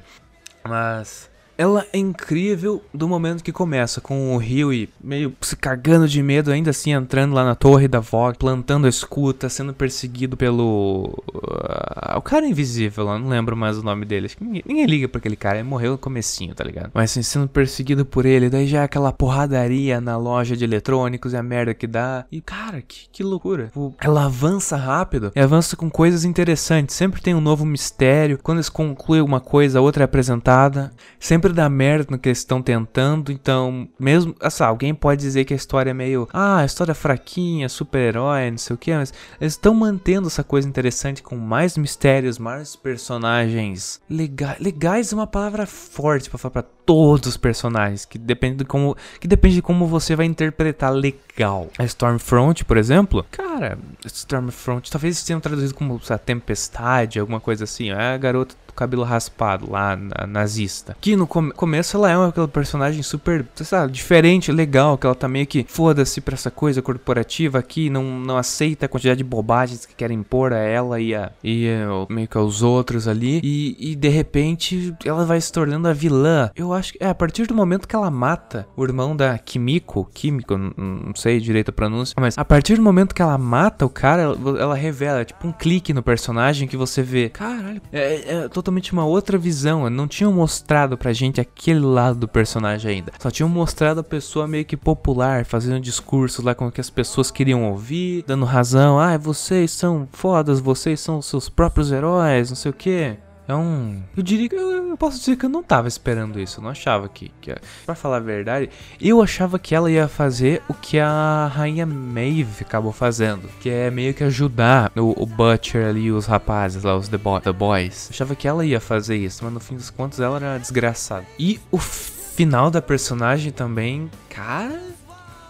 Mas, 0.68 1.30
ela 1.58 1.86
é 1.94 1.98
incrível 1.98 2.84
do 2.94 3.08
momento 3.08 3.44
que 3.44 3.52
começa, 3.52 4.02
com 4.02 4.36
o 4.36 4.38
Huey 4.38 4.90
meio 5.02 5.34
se 5.42 5.56
cagando 5.56 6.08
de 6.08 6.22
medo, 6.22 6.52
ainda 6.52 6.72
assim 6.72 6.92
entrando 6.92 7.34
lá 7.34 7.44
na 7.44 7.56
torre 7.56 7.88
da 7.88 8.00
Vogue, 8.00 8.38
plantando 8.38 8.86
a 8.86 8.90
escuta, 8.90 9.50
sendo 9.50 9.74
perseguido 9.74 10.36
pelo. 10.36 11.14
Uh, 11.34 12.18
o 12.18 12.22
cara 12.22 12.46
invisível, 12.48 13.08
eu 13.08 13.20
não 13.20 13.30
lembro 13.30 13.56
mais 13.56 13.78
o 13.78 13.84
nome 13.84 14.06
dele. 14.06 14.26
Acho 14.26 14.38
que 14.38 14.44
ninguém, 14.44 14.64
ninguém 14.66 14.86
liga 14.86 15.08
pra 15.08 15.20
aquele 15.20 15.36
cara, 15.36 15.60
ele 15.60 15.68
morreu 15.68 15.94
no 15.94 15.98
comecinho, 15.98 16.54
tá 16.54 16.64
ligado? 16.64 16.92
Mas 16.94 17.12
assim, 17.12 17.22
sendo 17.22 17.48
perseguido 17.48 18.06
por 18.06 18.26
ele, 18.26 18.50
daí 18.50 18.68
já 18.68 18.82
é 18.82 18.84
aquela 18.84 19.12
porradaria 19.12 20.02
na 20.02 20.18
loja 20.18 20.56
de 20.56 20.64
eletrônicos 20.64 21.34
e 21.34 21.38
a 21.38 21.44
merda 21.44 21.74
que 21.74 21.88
dá. 21.88 22.26
E 22.32 22.42
cara, 22.42 22.82
que, 22.82 23.08
que 23.12 23.24
loucura. 23.24 23.72
Ela 24.00 24.26
avança 24.26 24.76
rápido 24.76 25.32
e 25.36 25.40
avança 25.40 25.76
com 25.76 25.90
coisas 25.90 26.26
interessantes. 26.26 26.96
Sempre 26.96 27.22
tem 27.22 27.34
um 27.34 27.42
novo 27.42 27.66
mistério. 27.66 28.40
Quando 28.42 28.58
eles 28.58 28.70
concluem 28.70 29.22
uma 29.22 29.40
coisa, 29.40 29.80
a 29.80 29.82
outra 29.82 30.04
é 30.04 30.06
apresentada. 30.06 30.92
Sempre 31.20 31.45
dá 31.54 31.70
merda 31.70 32.08
no 32.12 32.20
que 32.20 32.30
eles 32.30 32.40
estão 32.40 32.62
tentando. 32.62 33.32
Então, 33.32 33.88
mesmo. 34.00 34.36
Assim, 34.40 34.64
alguém 34.64 34.94
pode 34.94 35.22
dizer 35.22 35.46
que 35.46 35.54
a 35.54 35.58
história 35.58 35.92
é 35.92 35.94
meio. 35.94 36.28
Ah, 36.34 36.60
a 36.60 36.66
história 36.66 36.92
é 36.92 36.96
fraquinha, 36.96 37.70
super-herói, 37.70 38.52
não 38.52 38.58
sei 38.58 38.74
o 38.74 38.78
que. 38.78 38.94
Mas 38.94 39.14
eles 39.40 39.54
estão 39.54 39.74
mantendo 39.74 40.28
essa 40.28 40.44
coisa 40.44 40.68
interessante 40.68 41.22
com 41.22 41.36
mais 41.36 41.78
mistérios, 41.78 42.38
mais 42.38 42.76
personagens 42.76 44.00
legais. 44.10 44.60
Legais 44.60 45.12
é 45.12 45.16
uma 45.16 45.28
palavra 45.28 45.66
forte 45.66 46.30
para 46.30 46.40
falar 46.40 46.52
pra 46.52 46.64
todos 46.86 47.30
os 47.30 47.38
personagens, 47.38 48.06
que 48.06 48.18
depende 48.18 48.58
de 48.58 48.66
como, 48.66 48.96
que 49.20 49.28
depende 49.28 49.56
de 49.56 49.62
como 49.62 49.88
você 49.88 50.16
vai 50.16 50.26
interpretar 50.26 50.94
legal. 50.94 51.70
A 51.78 51.84
Stormfront, 51.86 52.64
por 52.64 52.78
exemplo, 52.78 53.26
cara, 53.32 53.78
Stormfront 54.06 54.92
talvez 54.92 55.24
tenham 55.24 55.40
traduzido 55.40 55.74
como 55.74 56.00
a 56.10 56.18
tempestade, 56.18 57.20
alguma 57.20 57.40
coisa 57.40 57.64
assim. 57.64 57.90
É 57.90 58.14
a 58.14 58.18
garota 58.18 58.56
cabelo 58.76 59.04
raspado 59.04 59.72
lá, 59.72 59.96
na, 59.96 60.28
nazista. 60.28 60.96
Que 61.00 61.16
no 61.16 61.26
com 61.26 61.52
começo 61.52 61.98
ela 61.98 62.12
é 62.12 62.28
aquela 62.28 62.48
personagem 62.48 63.02
super, 63.02 63.46
sabe, 63.56 63.92
diferente, 63.92 64.52
legal, 64.52 64.98
que 64.98 65.06
ela 65.06 65.16
tá 65.16 65.28
meio 65.28 65.48
que 65.48 65.66
foda-se 65.68 66.22
pra 66.22 66.36
essa 66.36 66.52
coisa 66.52 66.82
corporativa 66.82 67.60
aqui, 67.60 67.90
não, 67.90 68.04
não 68.04 68.38
aceita 68.38 68.86
a 68.86 68.90
quantidade 68.90 69.18
de 69.20 69.24
bobagens 69.24 69.86
que 69.86 69.96
querem 69.96 70.20
impor 70.20 70.54
a 70.54 70.58
ela 70.58 71.00
e, 71.00 71.16
a, 71.16 71.32
e 71.44 71.68
a, 71.70 72.14
meio 72.14 72.28
que 72.28 72.38
aos 72.38 72.62
outros 72.62 73.08
ali. 73.08 73.40
E, 73.44 73.92
e 73.92 73.96
de 73.96 74.10
repente 74.10 74.94
ela 75.04 75.26
vai 75.26 75.40
se 75.40 75.52
tornando 75.52 75.88
a 75.88 75.94
vilã. 75.94 76.50
Eu 76.56 76.74
acho 76.74 76.94
que 76.94 77.00
é 77.02 77.08
a 77.08 77.16
partir 77.16 77.48
do 77.48 77.56
momento 77.56 77.88
que 77.88 77.96
ela 77.96 78.12
mata 78.12 78.68
o 78.76 78.84
irmão 78.84 79.16
da 79.16 79.38
Kimiko, 79.38 80.10
Kimiko, 80.14 80.58
não, 80.58 80.74
não 80.78 81.16
sei 81.16 81.40
direito 81.40 81.70
a 81.70 81.74
pronúncia, 81.74 82.16
mas 82.20 82.38
a 82.38 82.46
partir 82.46 82.76
do 82.76 82.82
momento 82.82 83.14
que 83.14 83.22
ela 83.22 83.38
mata 83.38 83.86
o 83.86 83.90
cara, 83.90 84.24
ela, 84.24 84.60
ela 84.60 84.76
revela, 84.76 85.24
tipo 85.24 85.48
um 85.48 85.52
clique 85.52 85.94
no 85.94 86.04
personagem 86.04 86.68
que 86.68 86.78
você 86.78 87.02
vê, 87.02 87.30
caralho, 87.30 87.82
é, 87.92 88.36
é, 88.36 88.50
tô 88.50 88.62
totalmente 88.66 88.94
uma 88.94 89.06
outra 89.06 89.38
visão. 89.38 89.88
Não 89.90 90.08
tinham 90.08 90.34
mostrado 90.34 90.98
pra 90.98 91.14
gente 91.14 91.40
aquele 91.40 91.82
lado 91.82 92.18
do 92.18 92.28
personagem 92.28 92.92
ainda. 92.96 93.14
Só 93.20 93.30
tinham 93.30 93.48
mostrado 93.48 94.00
a 94.00 94.04
pessoa 94.04 94.48
meio 94.48 94.66
que 94.66 94.76
popular, 94.76 95.46
fazendo 95.46 95.80
discursos 95.80 96.44
lá 96.44 96.56
com 96.56 96.68
o 96.68 96.72
que 96.72 96.82
as 96.82 96.90
pessoas 96.90 97.30
queriam 97.30 97.70
ouvir, 97.70 98.24
dando 98.26 98.44
razão. 98.44 99.00
Ah, 99.00 99.18
vocês 99.18 99.72
são 99.72 100.08
fodas, 100.12 100.60
vocês 100.60 101.00
são 101.00 101.22
seus 101.22 101.48
próprios 101.48 101.92
heróis, 101.92 102.50
não 102.50 102.56
sei 102.56 102.72
o 102.72 102.74
que. 102.74 103.16
É 103.48 103.54
um. 103.54 104.02
Eu 104.18 104.24
diria 104.24 104.50
que 104.50 104.56
eu, 104.56 104.90
eu, 104.90 104.98
posso 104.98 105.20
dizer 105.20 105.36
que 105.36 105.46
eu 105.46 105.50
não 105.50 105.62
tava 105.62 105.88
esperando 105.88 106.40
isso. 106.40 106.60
Eu 106.60 106.64
não 106.64 106.72
achava 106.72 107.08
que. 107.08 107.32
que 107.40 107.56
pra 107.86 107.94
falar 107.94 108.18
a 108.18 108.22
verdade, 108.22 108.70
eu 109.00 109.22
achava 109.22 109.60
que 109.60 109.76
ela 109.76 109.90
ia 109.92 110.08
fazer 110.08 110.64
o 110.68 110.74
que 110.74 111.00
a 111.00 111.52
Rainha 111.54 111.86
Maeve 111.86 112.62
acabou 112.62 112.92
fazendo. 112.92 113.48
Que 113.60 113.70
é 113.70 113.92
meio 113.92 114.14
que 114.14 114.24
ajudar 114.24 114.92
o, 114.96 115.22
o 115.22 115.26
Butcher 115.26 115.88
ali, 115.88 116.12
os 116.12 116.26
rapazes 116.26 116.84
lá, 116.84 116.96
os 116.96 117.08
The, 117.08 117.20
The 117.44 117.52
Boys. 117.52 118.08
Eu 118.10 118.14
achava 118.14 118.36
que 118.36 118.48
ela 118.48 118.66
ia 118.66 118.80
fazer 118.80 119.16
isso, 119.16 119.44
mas 119.44 119.54
no 119.54 119.60
fim 119.60 119.76
dos 119.76 119.90
contos 119.90 120.20
ela 120.20 120.38
era 120.38 120.58
desgraçada. 120.58 121.26
E 121.38 121.60
o 121.72 121.78
final 121.78 122.72
da 122.72 122.82
personagem 122.82 123.52
também, 123.52 124.10
cara. 124.30 124.82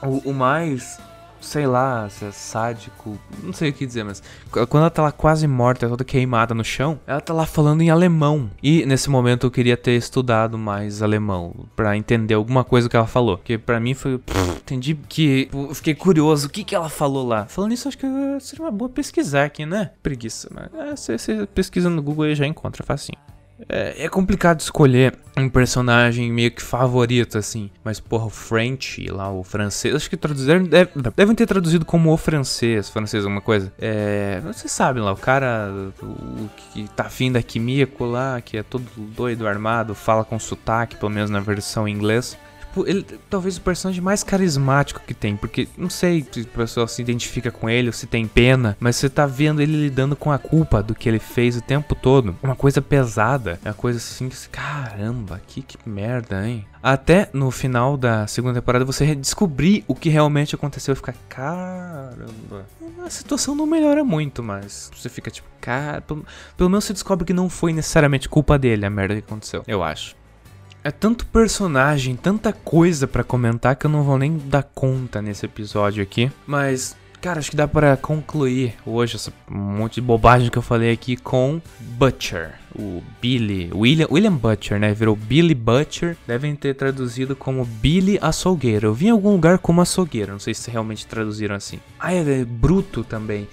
O, 0.04 0.30
o 0.30 0.34
mais 0.34 1.00
sei 1.46 1.68
lá, 1.68 2.10
se 2.10 2.26
é 2.26 2.32
sádico, 2.32 3.18
não 3.44 3.54
sei 3.54 3.70
o 3.70 3.74
que 3.74 3.86
dizer, 3.86 4.04
mas 4.04 4.22
quando 4.52 4.78
ela 4.78 4.90
tá 4.90 5.04
lá 5.04 5.12
quase 5.12 5.48
morta, 5.48 5.88
toda 5.88 6.04
queimada 6.04 6.54
no 6.54 6.64
chão, 6.64 7.00
ela 7.06 7.22
tá 7.22 7.34
lá 7.34 7.46
falando 7.46 7.82
em 7.82 7.90
alemão. 7.90 8.50
E 8.62 8.86
nesse 8.86 9.10
momento 9.10 9.48
eu 9.48 9.52
queria 9.52 9.78
ter 9.78 9.96
estudado 9.96 10.58
mais 10.58 11.02
alemão 11.02 11.54
para 11.76 11.96
entender 11.96 12.34
alguma 12.34 12.64
coisa 12.64 12.90
que 12.90 12.96
ela 12.96 13.08
falou, 13.08 13.38
que 13.38 13.58
para 13.58 13.80
mim 13.80 13.94
foi, 13.94 14.18
pff, 14.18 14.58
entendi 14.58 14.96
que 15.08 15.50
fiquei 15.74 15.94
curioso, 15.94 16.48
o 16.48 16.50
que 16.50 16.64
que 16.64 16.76
ela 16.76 16.90
falou 16.90 17.28
lá. 17.28 17.46
Falando 17.46 17.74
isso, 17.74 17.88
acho 17.88 17.98
que 17.98 18.08
seria 18.40 18.66
uma 18.66 18.72
boa 18.72 18.90
pesquisar 18.90 19.46
aqui, 19.46 19.66
né? 19.66 19.92
Preguiça, 20.02 20.50
mas 20.54 20.74
é, 20.74 20.96
você, 20.96 21.18
você 21.18 21.46
pesquisa 21.48 21.90
no 21.90 22.02
Google 22.02 22.28
e 22.28 22.36
já 22.36 22.46
encontra 22.46 22.84
facinho. 22.84 23.20
É, 23.70 24.06
é, 24.06 24.10
complicado 24.10 24.60
escolher 24.60 25.18
um 25.38 25.48
personagem 25.48 26.32
meio 26.32 26.52
que 26.52 26.62
favorito, 26.62 27.38
assim. 27.38 27.70
Mas, 27.84 28.00
porra, 28.00 28.26
o 28.26 28.30
French, 28.30 29.06
lá, 29.08 29.32
o 29.32 29.44
francês. 29.44 29.96
Acho 29.96 30.10
que 30.10 30.18
traduziram. 30.18 30.64
Deve, 30.64 30.92
devem 31.16 31.36
ter 31.36 31.46
traduzido 31.46 31.86
como 31.86 32.12
o 32.12 32.18
francês, 32.18 32.90
francês, 32.90 33.24
alguma 33.24 33.42
coisa. 33.42 33.72
É. 33.80 34.42
Vocês 34.42 34.72
sabem 34.72 35.02
lá, 35.02 35.14
o 35.14 35.18
cara 35.18 35.72
o, 36.02 36.50
que 36.74 36.88
tá 36.96 37.06
afim 37.06 37.32
da 37.32 37.42
Kimiko 37.42 38.06
lá, 38.06 38.42
que 38.42 38.58
é 38.58 38.64
todo 38.64 38.86
doido, 38.98 39.48
armado, 39.48 39.96
fala 39.96 40.26
com 40.26 40.38
sotaque, 40.38 40.98
pelo 40.98 41.12
menos 41.12 41.30
na 41.30 41.40
versão 41.40 41.88
em 41.88 41.94
inglês 41.94 42.38
ele 42.86 43.06
talvez 43.30 43.58
o 43.58 43.62
personagem 43.62 44.02
mais 44.02 44.24
carismático 44.24 45.02
que 45.06 45.14
tem, 45.14 45.36
porque 45.36 45.68
não 45.78 45.90
sei 45.90 46.26
se 46.30 46.42
o 46.42 46.48
pessoal 46.48 46.88
se 46.88 47.02
identifica 47.02 47.52
com 47.52 47.70
ele 47.70 47.88
ou 47.88 47.94
se 47.94 48.08
tem 48.08 48.28
pena, 48.28 48.76
mas 48.80 48.96
você 48.96 49.10
tá 49.10 49.26
vendo 49.26 49.62
ele 49.62 49.76
lidando 49.76 50.16
com 50.16 50.32
a 50.32 50.38
culpa 50.38 50.82
do 50.82 50.96
que 50.96 51.08
ele 51.08 51.20
fez 51.20 51.56
o 51.56 51.62
tempo 51.62 51.96
todo. 51.96 52.36
Uma 52.42 52.56
coisa 52.56 52.82
pesada, 52.82 53.60
é 53.64 53.70
uma 53.70 53.74
coisa 53.74 53.98
assim 53.98 54.28
que, 54.28 54.50
caramba, 54.50 55.42
que, 55.48 55.62
que 55.62 55.78
merda, 55.88 56.48
hein? 56.48 56.66
Até 56.82 57.30
no 57.34 57.50
final 57.50 57.98
da 57.98 58.28
segunda 58.28 58.60
temporada 58.60 58.86
você 58.86 59.16
descobrir 59.16 59.84
o 59.88 59.96
que 59.96 60.10
realmente 60.10 60.54
aconteceu 60.54 60.94
e 60.94 60.96
ficar, 60.96 61.16
caramba. 61.28 62.68
A 63.04 63.10
situação 63.10 63.56
não 63.56 63.66
melhora 63.66 64.04
muito, 64.04 64.44
mas 64.44 64.92
você 64.96 65.10
fica 65.10 65.32
tipo, 65.32 65.48
cara, 65.60 66.02
pelo, 66.02 66.26
pelo 66.56 66.70
menos 66.70 66.86
você 66.86 66.94
descobre 66.94 67.26
que 67.26 67.34
não 67.34 67.50
foi 67.50 67.74
necessariamente 67.74 68.30
culpa 68.30 68.58
dele 68.58 68.86
a 68.86 68.90
merda 68.90 69.16
que 69.16 69.22
aconteceu, 69.22 69.64
eu 69.68 69.84
acho. 69.84 70.16
É 70.86 70.92
tanto 70.92 71.26
personagem, 71.26 72.16
tanta 72.16 72.54
coisa 72.54 73.08
para 73.08 73.24
comentar 73.24 73.76
que 73.76 73.88
eu 73.88 73.90
não 73.90 74.04
vou 74.04 74.20
nem 74.20 74.38
dar 74.38 74.62
conta 74.62 75.20
nesse 75.20 75.44
episódio 75.44 76.04
aqui. 76.04 76.32
Mas, 76.46 76.96
cara, 77.20 77.40
acho 77.40 77.50
que 77.50 77.58
dá 77.58 77.68
para 77.68 77.98
concluir 77.98 78.76
hoje 78.86 79.16
essa 79.16 79.34
monte 79.50 79.96
de 79.96 80.02
bobagem 80.02 80.52
que 80.52 80.60
eu 80.60 80.62
falei 80.62 80.92
aqui 80.92 81.18
com 81.18 81.60
Butcher 81.80 82.65
o 82.78 83.04
Billy, 83.22 83.70
William, 83.74 84.08
William 84.12 84.34
Butcher, 84.34 84.80
né? 84.80 84.94
Virou 84.94 85.16
Billy 85.16 85.56
Butcher. 85.56 86.18
Devem 86.28 86.56
ter 86.56 86.76
traduzido 86.76 87.36
como 87.36 87.66
Billy 87.66 88.18
Açougueiro. 88.22 88.88
Eu 88.88 88.94
vi 88.94 89.08
em 89.08 89.12
algum 89.12 89.32
lugar 89.32 89.58
como 89.60 89.82
açougueiro, 89.82 90.34
não 90.34 90.40
sei 90.40 90.54
se 90.54 90.70
realmente 90.70 91.08
traduziram 91.08 91.56
assim. 91.56 91.80
Ah, 92.00 92.14
é, 92.14 92.42
é 92.42 92.46
Bruto 92.46 93.04
também. 93.04 93.48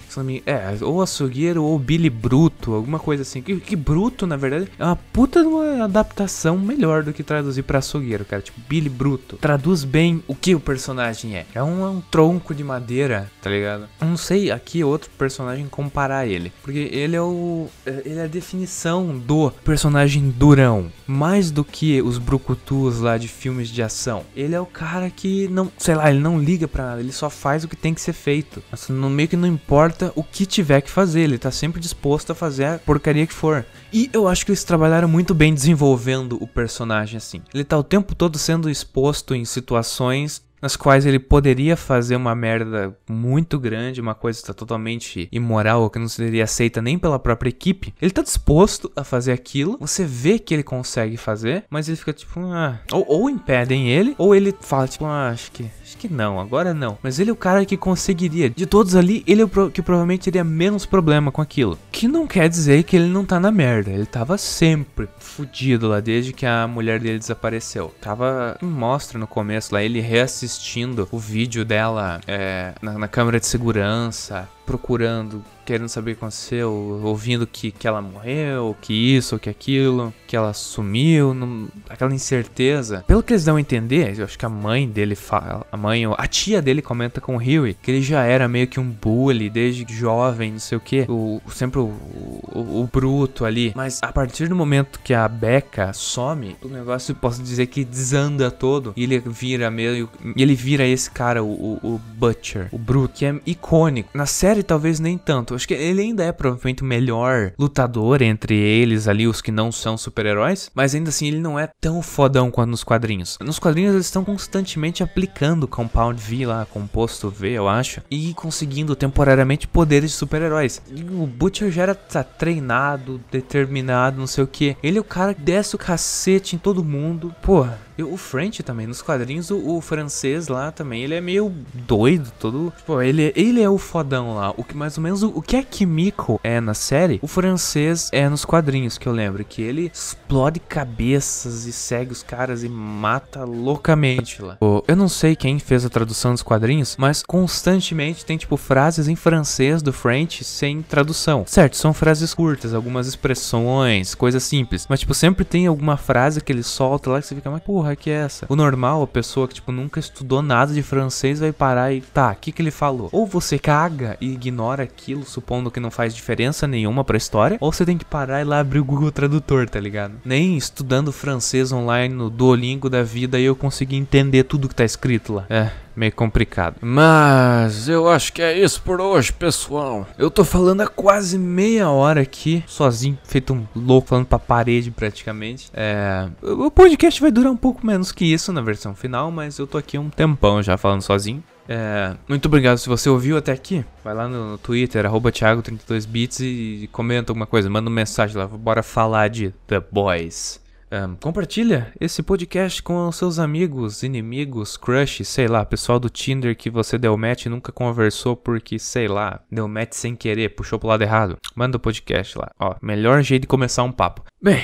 É, 0.45 0.83
ou 0.83 1.01
açougueiro 1.01 1.63
ou 1.63 1.77
Billy 1.79 2.09
Bruto, 2.09 2.73
alguma 2.73 2.99
coisa 2.99 3.23
assim. 3.23 3.41
Que, 3.41 3.59
que 3.59 3.75
Bruto, 3.75 4.27
na 4.27 4.35
verdade, 4.35 4.69
é 4.77 4.83
uma 4.83 4.95
puta 4.95 5.41
de 5.41 5.47
uma 5.47 5.85
adaptação 5.85 6.57
melhor 6.57 7.03
do 7.03 7.13
que 7.13 7.23
traduzir 7.23 7.63
pra 7.63 7.79
açougueiro, 7.79 8.25
cara. 8.25 8.41
Tipo, 8.41 8.59
Billy 8.67 8.89
Bruto. 8.89 9.37
Traduz 9.37 9.83
bem 9.83 10.23
o 10.27 10.35
que 10.35 10.55
o 10.55 10.59
personagem 10.59 11.35
é. 11.35 11.45
É 11.53 11.63
um, 11.63 11.85
é 11.85 11.89
um 11.89 12.01
tronco 12.01 12.53
de 12.53 12.63
madeira, 12.63 13.31
tá 13.41 13.49
ligado? 13.49 13.87
Não 13.99 14.17
sei 14.17 14.51
aqui 14.51 14.83
outro 14.83 15.09
personagem 15.17 15.67
comparar 15.67 16.27
ele. 16.27 16.51
Porque 16.61 16.89
ele 16.91 17.15
é 17.15 17.21
o. 17.21 17.67
É, 17.85 18.01
ele 18.05 18.19
é 18.19 18.23
a 18.23 18.27
definição 18.27 19.12
do 19.17 19.51
personagem 19.63 20.29
durão, 20.29 20.91
mais 21.07 21.51
do 21.51 21.63
que 21.63 22.01
os 22.01 22.17
brucutus 22.17 22.99
lá 22.99 23.17
de 23.17 23.27
filmes 23.27 23.69
de 23.69 23.81
ação. 23.81 24.23
Ele 24.35 24.55
é 24.55 24.59
o 24.59 24.65
cara 24.65 25.09
que 25.09 25.47
não, 25.47 25.71
sei 25.77 25.95
lá, 25.95 26.09
ele 26.09 26.19
não 26.19 26.39
liga 26.39 26.67
para 26.67 26.85
nada, 26.85 27.01
ele 27.01 27.11
só 27.11 27.29
faz 27.29 27.63
o 27.63 27.67
que 27.67 27.75
tem 27.75 27.93
que 27.93 28.01
ser 28.01 28.13
feito. 28.13 28.63
Assim, 28.71 28.93
no 28.93 29.09
meio 29.09 29.29
que 29.29 29.37
não 29.37 29.47
importa 29.47 30.11
o 30.15 30.23
que 30.23 30.45
tiver 30.45 30.81
que 30.81 30.89
fazer, 30.89 31.21
ele 31.21 31.37
tá 31.37 31.51
sempre 31.51 31.79
disposto 31.79 32.31
a 32.31 32.35
fazer 32.35 32.65
a 32.65 32.79
porcaria 32.79 33.27
que 33.27 33.33
for. 33.33 33.65
E 33.91 34.09
eu 34.11 34.27
acho 34.27 34.45
que 34.45 34.51
eles 34.51 34.63
trabalharam 34.63 35.07
muito 35.07 35.33
bem 35.33 35.53
desenvolvendo 35.53 36.37
o 36.41 36.47
personagem 36.47 37.17
assim. 37.17 37.41
Ele 37.53 37.63
tá 37.63 37.77
o 37.77 37.83
tempo 37.83 38.15
todo 38.15 38.37
sendo 38.37 38.69
exposto 38.69 39.35
em 39.35 39.45
situações 39.45 40.41
nas 40.63 40.77
quais 40.77 41.05
ele 41.05 41.19
poderia 41.19 41.75
fazer 41.75 42.15
uma 42.15 42.33
merda 42.33 42.97
muito 43.09 43.59
grande, 43.59 43.99
uma 43.99 44.15
coisa 44.15 44.39
que 44.39 44.47
tá 44.47 44.53
totalmente 44.53 45.27
imoral, 45.29 45.89
que 45.89 45.99
não 45.99 46.07
seria 46.07 46.45
aceita 46.45 46.81
nem 46.81 46.97
pela 46.97 47.19
própria 47.19 47.49
equipe. 47.49 47.93
Ele 48.01 48.11
tá 48.11 48.21
disposto 48.21 48.89
a 48.95 49.03
fazer 49.03 49.33
aquilo, 49.33 49.77
você 49.77 50.05
vê 50.05 50.39
que 50.39 50.53
ele 50.53 50.63
consegue 50.63 51.17
fazer, 51.17 51.65
mas 51.69 51.89
ele 51.89 51.97
fica 51.97 52.13
tipo, 52.13 52.39
ah, 52.39 52.79
ou, 52.93 53.05
ou 53.09 53.29
impedem 53.29 53.89
ele, 53.89 54.15
ou 54.17 54.33
ele 54.33 54.55
fala 54.61 54.87
tipo, 54.87 55.03
ah, 55.03 55.31
acho 55.31 55.51
que 55.51 55.69
Acho 55.93 55.97
que 55.99 56.11
não, 56.11 56.39
agora 56.39 56.73
não. 56.73 56.97
Mas 57.03 57.19
ele 57.19 57.29
é 57.29 57.33
o 57.33 57.35
cara 57.35 57.63
que 57.65 57.77
conseguiria. 57.77 58.49
De 58.49 58.65
todos 58.65 58.95
ali, 58.95 59.23
ele 59.27 59.43
é 59.43 59.45
o 59.45 59.69
que 59.69 59.81
provavelmente 59.81 60.23
teria 60.23 60.43
menos 60.43 60.87
problema 60.87 61.31
com 61.31 61.39
aquilo. 61.39 61.77
Que 61.91 62.07
não 62.07 62.25
quer 62.25 62.49
dizer 62.49 62.81
que 62.83 62.95
ele 62.95 63.07
não 63.07 63.23
tá 63.23 63.39
na 63.39 63.51
merda. 63.51 63.91
Ele 63.91 64.07
tava 64.07 64.35
sempre 64.39 65.07
fudido 65.19 65.87
lá 65.87 65.99
desde 65.99 66.33
que 66.33 66.47
a 66.47 66.67
mulher 66.67 66.99
dele 66.99 67.19
desapareceu. 67.19 67.93
Tava. 68.01 68.57
Mostra 68.59 69.19
no 69.19 69.27
começo 69.27 69.71
lá 69.71 69.83
ele 69.83 70.01
reassistindo 70.01 71.07
o 71.11 71.19
vídeo 71.19 71.63
dela 71.63 72.19
é, 72.27 72.73
na, 72.81 72.97
na 72.97 73.07
câmera 73.07 73.39
de 73.39 73.45
segurança 73.45 74.49
procurando 74.65 75.43
querendo 75.65 75.87
saber 75.87 76.11
o 76.11 76.15
que 76.15 76.19
aconteceu, 76.19 76.71
ouvindo 77.03 77.47
que, 77.47 77.71
que 77.71 77.87
ela 77.87 78.01
morreu, 78.01 78.75
que 78.81 78.93
isso, 78.93 79.39
que 79.39 79.49
aquilo, 79.49 80.13
que 80.27 80.35
ela 80.35 80.53
sumiu, 80.53 81.33
não, 81.33 81.67
aquela 81.89 82.13
incerteza. 82.13 83.03
Pelo 83.07 83.23
que 83.23 83.33
eles 83.33 83.45
dão 83.45 83.55
a 83.55 83.61
entender, 83.61 84.17
eu 84.17 84.25
acho 84.25 84.37
que 84.37 84.45
a 84.45 84.49
mãe 84.49 84.87
dele 84.87 85.15
fala, 85.15 85.65
a 85.71 85.77
mãe, 85.77 86.03
a 86.05 86.27
tia 86.27 86.61
dele 86.61 86.81
comenta 86.81 87.21
com 87.21 87.35
o 87.35 87.39
Huey 87.39 87.75
que 87.81 87.91
ele 87.91 88.01
já 88.01 88.23
era 88.23 88.47
meio 88.47 88.67
que 88.67 88.79
um 88.79 88.89
bully 88.89 89.49
desde 89.49 89.85
jovem, 89.93 90.51
não 90.53 90.59
sei 90.59 90.77
o 90.77 90.81
que, 90.81 91.05
o, 91.09 91.41
sempre 91.49 91.79
o, 91.79 91.83
o, 91.83 92.81
o, 92.81 92.89
bruto 92.91 93.45
ali. 93.45 93.71
Mas 93.75 93.99
a 94.01 94.11
partir 94.11 94.47
do 94.47 94.55
momento 94.55 94.99
que 95.03 95.13
a 95.13 95.27
Becca 95.27 95.93
some, 95.93 96.55
o 96.61 96.67
negócio 96.67 97.15
posso 97.15 97.41
dizer 97.41 97.67
que 97.67 97.83
desanda 97.83 98.51
todo 98.51 98.93
e 98.95 99.03
ele 99.03 99.19
vira 99.19 99.69
meio, 99.71 100.09
ele 100.35 100.55
vira 100.55 100.85
esse 100.85 101.09
cara, 101.09 101.43
o, 101.43 101.79
o 101.81 102.01
Butcher, 102.15 102.67
o 102.71 102.77
bruto, 102.77 103.13
que 103.13 103.25
é 103.25 103.39
icônico. 103.45 104.09
Na 104.13 104.25
série 104.25 104.52
talvez 104.61 104.99
nem 104.99 105.17
tanto 105.17 105.55
acho 105.55 105.67
que 105.67 105.73
ele 105.73 106.01
ainda 106.01 106.23
é 106.23 106.31
provavelmente 106.31 106.83
o 106.83 106.85
melhor 106.85 107.53
lutador 107.57 108.21
entre 108.21 108.55
eles 108.55 109.07
ali, 109.07 109.27
os 109.27 109.41
que 109.41 109.51
não 109.51 109.71
são 109.71 109.97
super-heróis. 109.97 110.69
Mas 110.73 110.93
ainda 110.93 111.09
assim, 111.09 111.27
ele 111.27 111.39
não 111.39 111.57
é 111.57 111.69
tão 111.79 112.01
fodão 112.01 112.51
quanto 112.51 112.71
nos 112.71 112.83
quadrinhos. 112.83 113.37
Nos 113.41 113.59
quadrinhos, 113.59 113.93
eles 113.93 114.05
estão 114.05 114.23
constantemente 114.23 115.03
aplicando 115.03 115.67
Compound 115.67 116.21
V 116.21 116.45
lá, 116.45 116.65
composto 116.65 117.29
V, 117.29 117.51
eu 117.51 117.67
acho. 117.67 118.01
E 118.11 118.33
conseguindo 118.33 118.95
temporariamente 118.95 119.67
poderes 119.67 120.11
de 120.11 120.17
super-heróis. 120.17 120.81
O 121.11 121.25
Butcher 121.25 121.71
já 121.71 121.83
era 121.83 121.95
tá, 121.95 122.23
treinado, 122.23 123.21
determinado, 123.31 124.19
não 124.19 124.27
sei 124.27 124.43
o 124.43 124.47
que. 124.47 124.75
Ele 124.83 124.97
é 124.97 125.01
o 125.01 125.05
cara 125.05 125.33
que 125.33 125.41
desce 125.41 125.75
o 125.75 125.79
cacete 125.79 126.55
em 126.55 126.59
todo 126.59 126.83
mundo. 126.83 127.33
Porra 127.41 127.79
o 128.01 128.17
French 128.17 128.63
também, 128.63 128.87
nos 128.87 129.01
quadrinhos, 129.01 129.51
o, 129.51 129.77
o, 129.77 129.81
francês 129.81 130.47
lá 130.47 130.71
também, 130.71 131.03
ele 131.03 131.15
é 131.15 131.21
meio 131.21 131.53
doido, 131.73 132.31
todo. 132.39 132.73
Tipo, 132.77 133.01
ele, 133.01 133.31
ele 133.35 133.61
é 133.61 133.69
o 133.69 133.77
fodão 133.77 134.35
lá. 134.35 134.53
O 134.57 134.63
que 134.63 134.75
mais 134.75 134.97
ou 134.97 135.03
menos 135.03 135.21
o, 135.23 135.29
o 135.29 135.41
que 135.41 135.55
a 135.55 135.63
Kimiko 135.63 136.39
é 136.43 136.59
na 136.59 136.73
série, 136.73 137.19
o 137.21 137.27
francês 137.27 138.09
é 138.11 138.27
nos 138.27 138.45
quadrinhos, 138.45 138.97
que 138.97 139.07
eu 139.07 139.13
lembro. 139.13 139.43
Que 139.43 139.61
ele 139.61 139.91
explode 139.93 140.59
cabeças 140.59 141.65
e 141.65 141.73
segue 141.73 142.11
os 142.11 142.23
caras 142.23 142.63
e 142.63 142.69
mata 142.69 143.43
loucamente 143.43 144.41
lá. 144.41 144.57
Eu 144.87 144.95
não 144.95 145.09
sei 145.09 145.35
quem 145.35 145.59
fez 145.59 145.85
a 145.85 145.89
tradução 145.89 146.31
dos 146.31 146.43
quadrinhos, 146.43 146.95
mas 146.97 147.23
constantemente 147.23 148.25
tem, 148.25 148.37
tipo, 148.37 148.57
frases 148.57 149.07
em 149.07 149.15
francês 149.15 149.81
do 149.81 149.91
French 149.93 150.43
sem 150.43 150.81
tradução. 150.81 151.43
Certo, 151.47 151.77
são 151.77 151.93
frases 151.93 152.33
curtas, 152.33 152.73
algumas 152.73 153.07
expressões, 153.07 154.15
coisas 154.15 154.43
simples. 154.43 154.85
Mas, 154.89 155.01
tipo, 155.01 155.13
sempre 155.13 155.45
tem 155.45 155.67
alguma 155.67 155.97
frase 155.97 156.41
que 156.41 156.51
ele 156.51 156.63
solta 156.63 157.09
lá 157.09 157.21
que 157.21 157.27
você 157.27 157.35
fica, 157.35 157.49
mas 157.49 157.61
porra 157.83 157.95
que 157.97 158.09
é 158.09 158.13
essa? 158.13 158.45
O 158.47 158.55
normal, 158.55 159.03
a 159.03 159.07
pessoa 159.07 159.45
que, 159.45 159.55
tipo, 159.55 159.71
nunca 159.71 159.99
estudou 159.99 160.41
nada 160.41 160.73
de 160.73 160.81
francês 160.81 161.41
vai 161.41 161.51
parar 161.51 161.91
e, 161.91 161.99
tá, 161.99 162.31
o 162.31 162.35
que 162.35 162.51
que 162.51 162.61
ele 162.61 162.71
falou? 162.71 163.09
Ou 163.11 163.27
você 163.27 163.59
caga 163.59 164.17
e 164.21 164.31
ignora 164.31 164.83
aquilo, 164.83 165.25
supondo 165.25 165.69
que 165.69 165.81
não 165.81 165.91
faz 165.91 166.15
diferença 166.15 166.65
nenhuma 166.65 167.03
pra 167.03 167.17
história, 167.17 167.57
ou 167.59 167.73
você 167.73 167.85
tem 167.85 167.97
que 167.97 168.05
parar 168.05 168.41
e 168.41 168.45
lá 168.45 168.59
abrir 168.59 168.79
o 168.79 168.85
Google 168.85 169.11
Tradutor, 169.11 169.69
tá 169.69 169.79
ligado? 169.79 170.13
Nem 170.23 170.55
estudando 170.55 171.11
francês 171.11 171.73
online 171.73 172.13
no 172.13 172.29
Duolingo 172.29 172.89
da 172.89 173.03
vida 173.03 173.37
eu 173.37 173.55
consegui 173.55 173.97
entender 173.97 174.43
tudo 174.43 174.69
que 174.69 174.75
tá 174.75 174.85
escrito 174.85 175.33
lá. 175.33 175.45
É, 175.49 175.69
meio 175.95 176.11
complicado. 176.11 176.77
Mas 176.81 177.87
eu 177.87 178.09
acho 178.09 178.33
que 178.33 178.41
é 178.41 178.57
isso 178.57 178.81
por 178.81 178.99
hoje, 178.99 179.31
pessoal. 179.31 180.07
Eu 180.17 180.29
tô 180.29 180.43
falando 180.43 180.81
há 180.81 180.87
quase 180.87 181.37
meia 181.37 181.89
hora 181.89 182.21
aqui, 182.21 182.63
sozinho, 182.67 183.17
feito 183.23 183.53
um 183.53 183.65
louco, 183.75 184.09
falando 184.09 184.25
pra 184.25 184.39
parede 184.39 184.91
praticamente. 184.91 185.69
É. 185.73 186.27
O 186.41 186.69
podcast 186.71 187.21
vai 187.21 187.31
durar 187.31 187.51
um 187.51 187.57
pouco 187.57 187.85
menos 187.85 188.11
que 188.11 188.25
isso 188.25 188.51
na 188.51 188.61
versão 188.61 188.95
final, 188.95 189.31
mas 189.31 189.57
eu 189.57 189.67
tô 189.67 189.77
aqui 189.77 189.97
um 189.97 190.09
tempão 190.09 190.61
já 190.61 190.77
falando 190.77 191.01
sozinho. 191.01 191.43
É, 191.67 192.15
muito 192.27 192.45
obrigado 192.47 192.77
se 192.77 192.89
você 192.89 193.09
ouviu 193.09 193.37
até 193.37 193.51
aqui. 193.51 193.85
Vai 194.03 194.13
lá 194.13 194.27
no, 194.27 194.57
Twitter, 194.57 195.05
Thiago32bits 195.05 196.41
e 196.41 196.89
comenta 196.91 197.31
alguma 197.31 197.45
coisa, 197.45 197.69
manda 197.69 197.89
uma 197.89 197.95
mensagem 197.95 198.35
lá. 198.37 198.47
Bora 198.47 198.83
falar 198.83 199.29
de 199.29 199.53
The 199.67 199.79
Boys. 199.79 200.62
Um, 200.93 201.15
compartilha 201.15 201.91
esse 201.99 202.21
podcast 202.21 202.83
com 202.83 203.11
seus 203.11 203.39
amigos, 203.39 204.03
inimigos, 204.03 204.77
crush, 204.77 205.25
sei 205.25 205.47
lá, 205.47 205.65
pessoal 205.65 205.99
do 205.99 206.07
Tinder 206.07 206.55
que 206.55 206.69
você 206.69 206.99
deu 206.99 207.17
match 207.17 207.47
e 207.47 207.49
nunca 207.49 207.71
conversou 207.71 208.37
porque, 208.37 208.77
sei 208.77 209.07
lá, 209.07 209.39
deu 209.51 209.67
match 209.67 209.93
sem 209.93 210.15
querer, 210.15 210.49
puxou 210.49 210.77
pro 210.77 210.89
lado 210.89 211.01
errado. 211.01 211.39
Manda 211.55 211.77
o 211.77 211.79
podcast 211.79 212.37
lá. 212.37 212.51
Ó, 212.59 212.75
melhor 212.79 213.23
jeito 213.23 213.41
de 213.41 213.47
começar 213.47 213.81
um 213.81 213.91
papo. 213.91 214.23
Bem, 214.39 214.63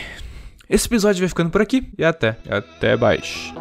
esse 0.70 0.86
episódio 0.86 1.22
vai 1.22 1.30
ficando 1.30 1.50
por 1.50 1.64
aqui 1.64 1.92
e 1.98 2.04
até. 2.04 2.38
Até 2.48 2.96
mais. 2.96 3.52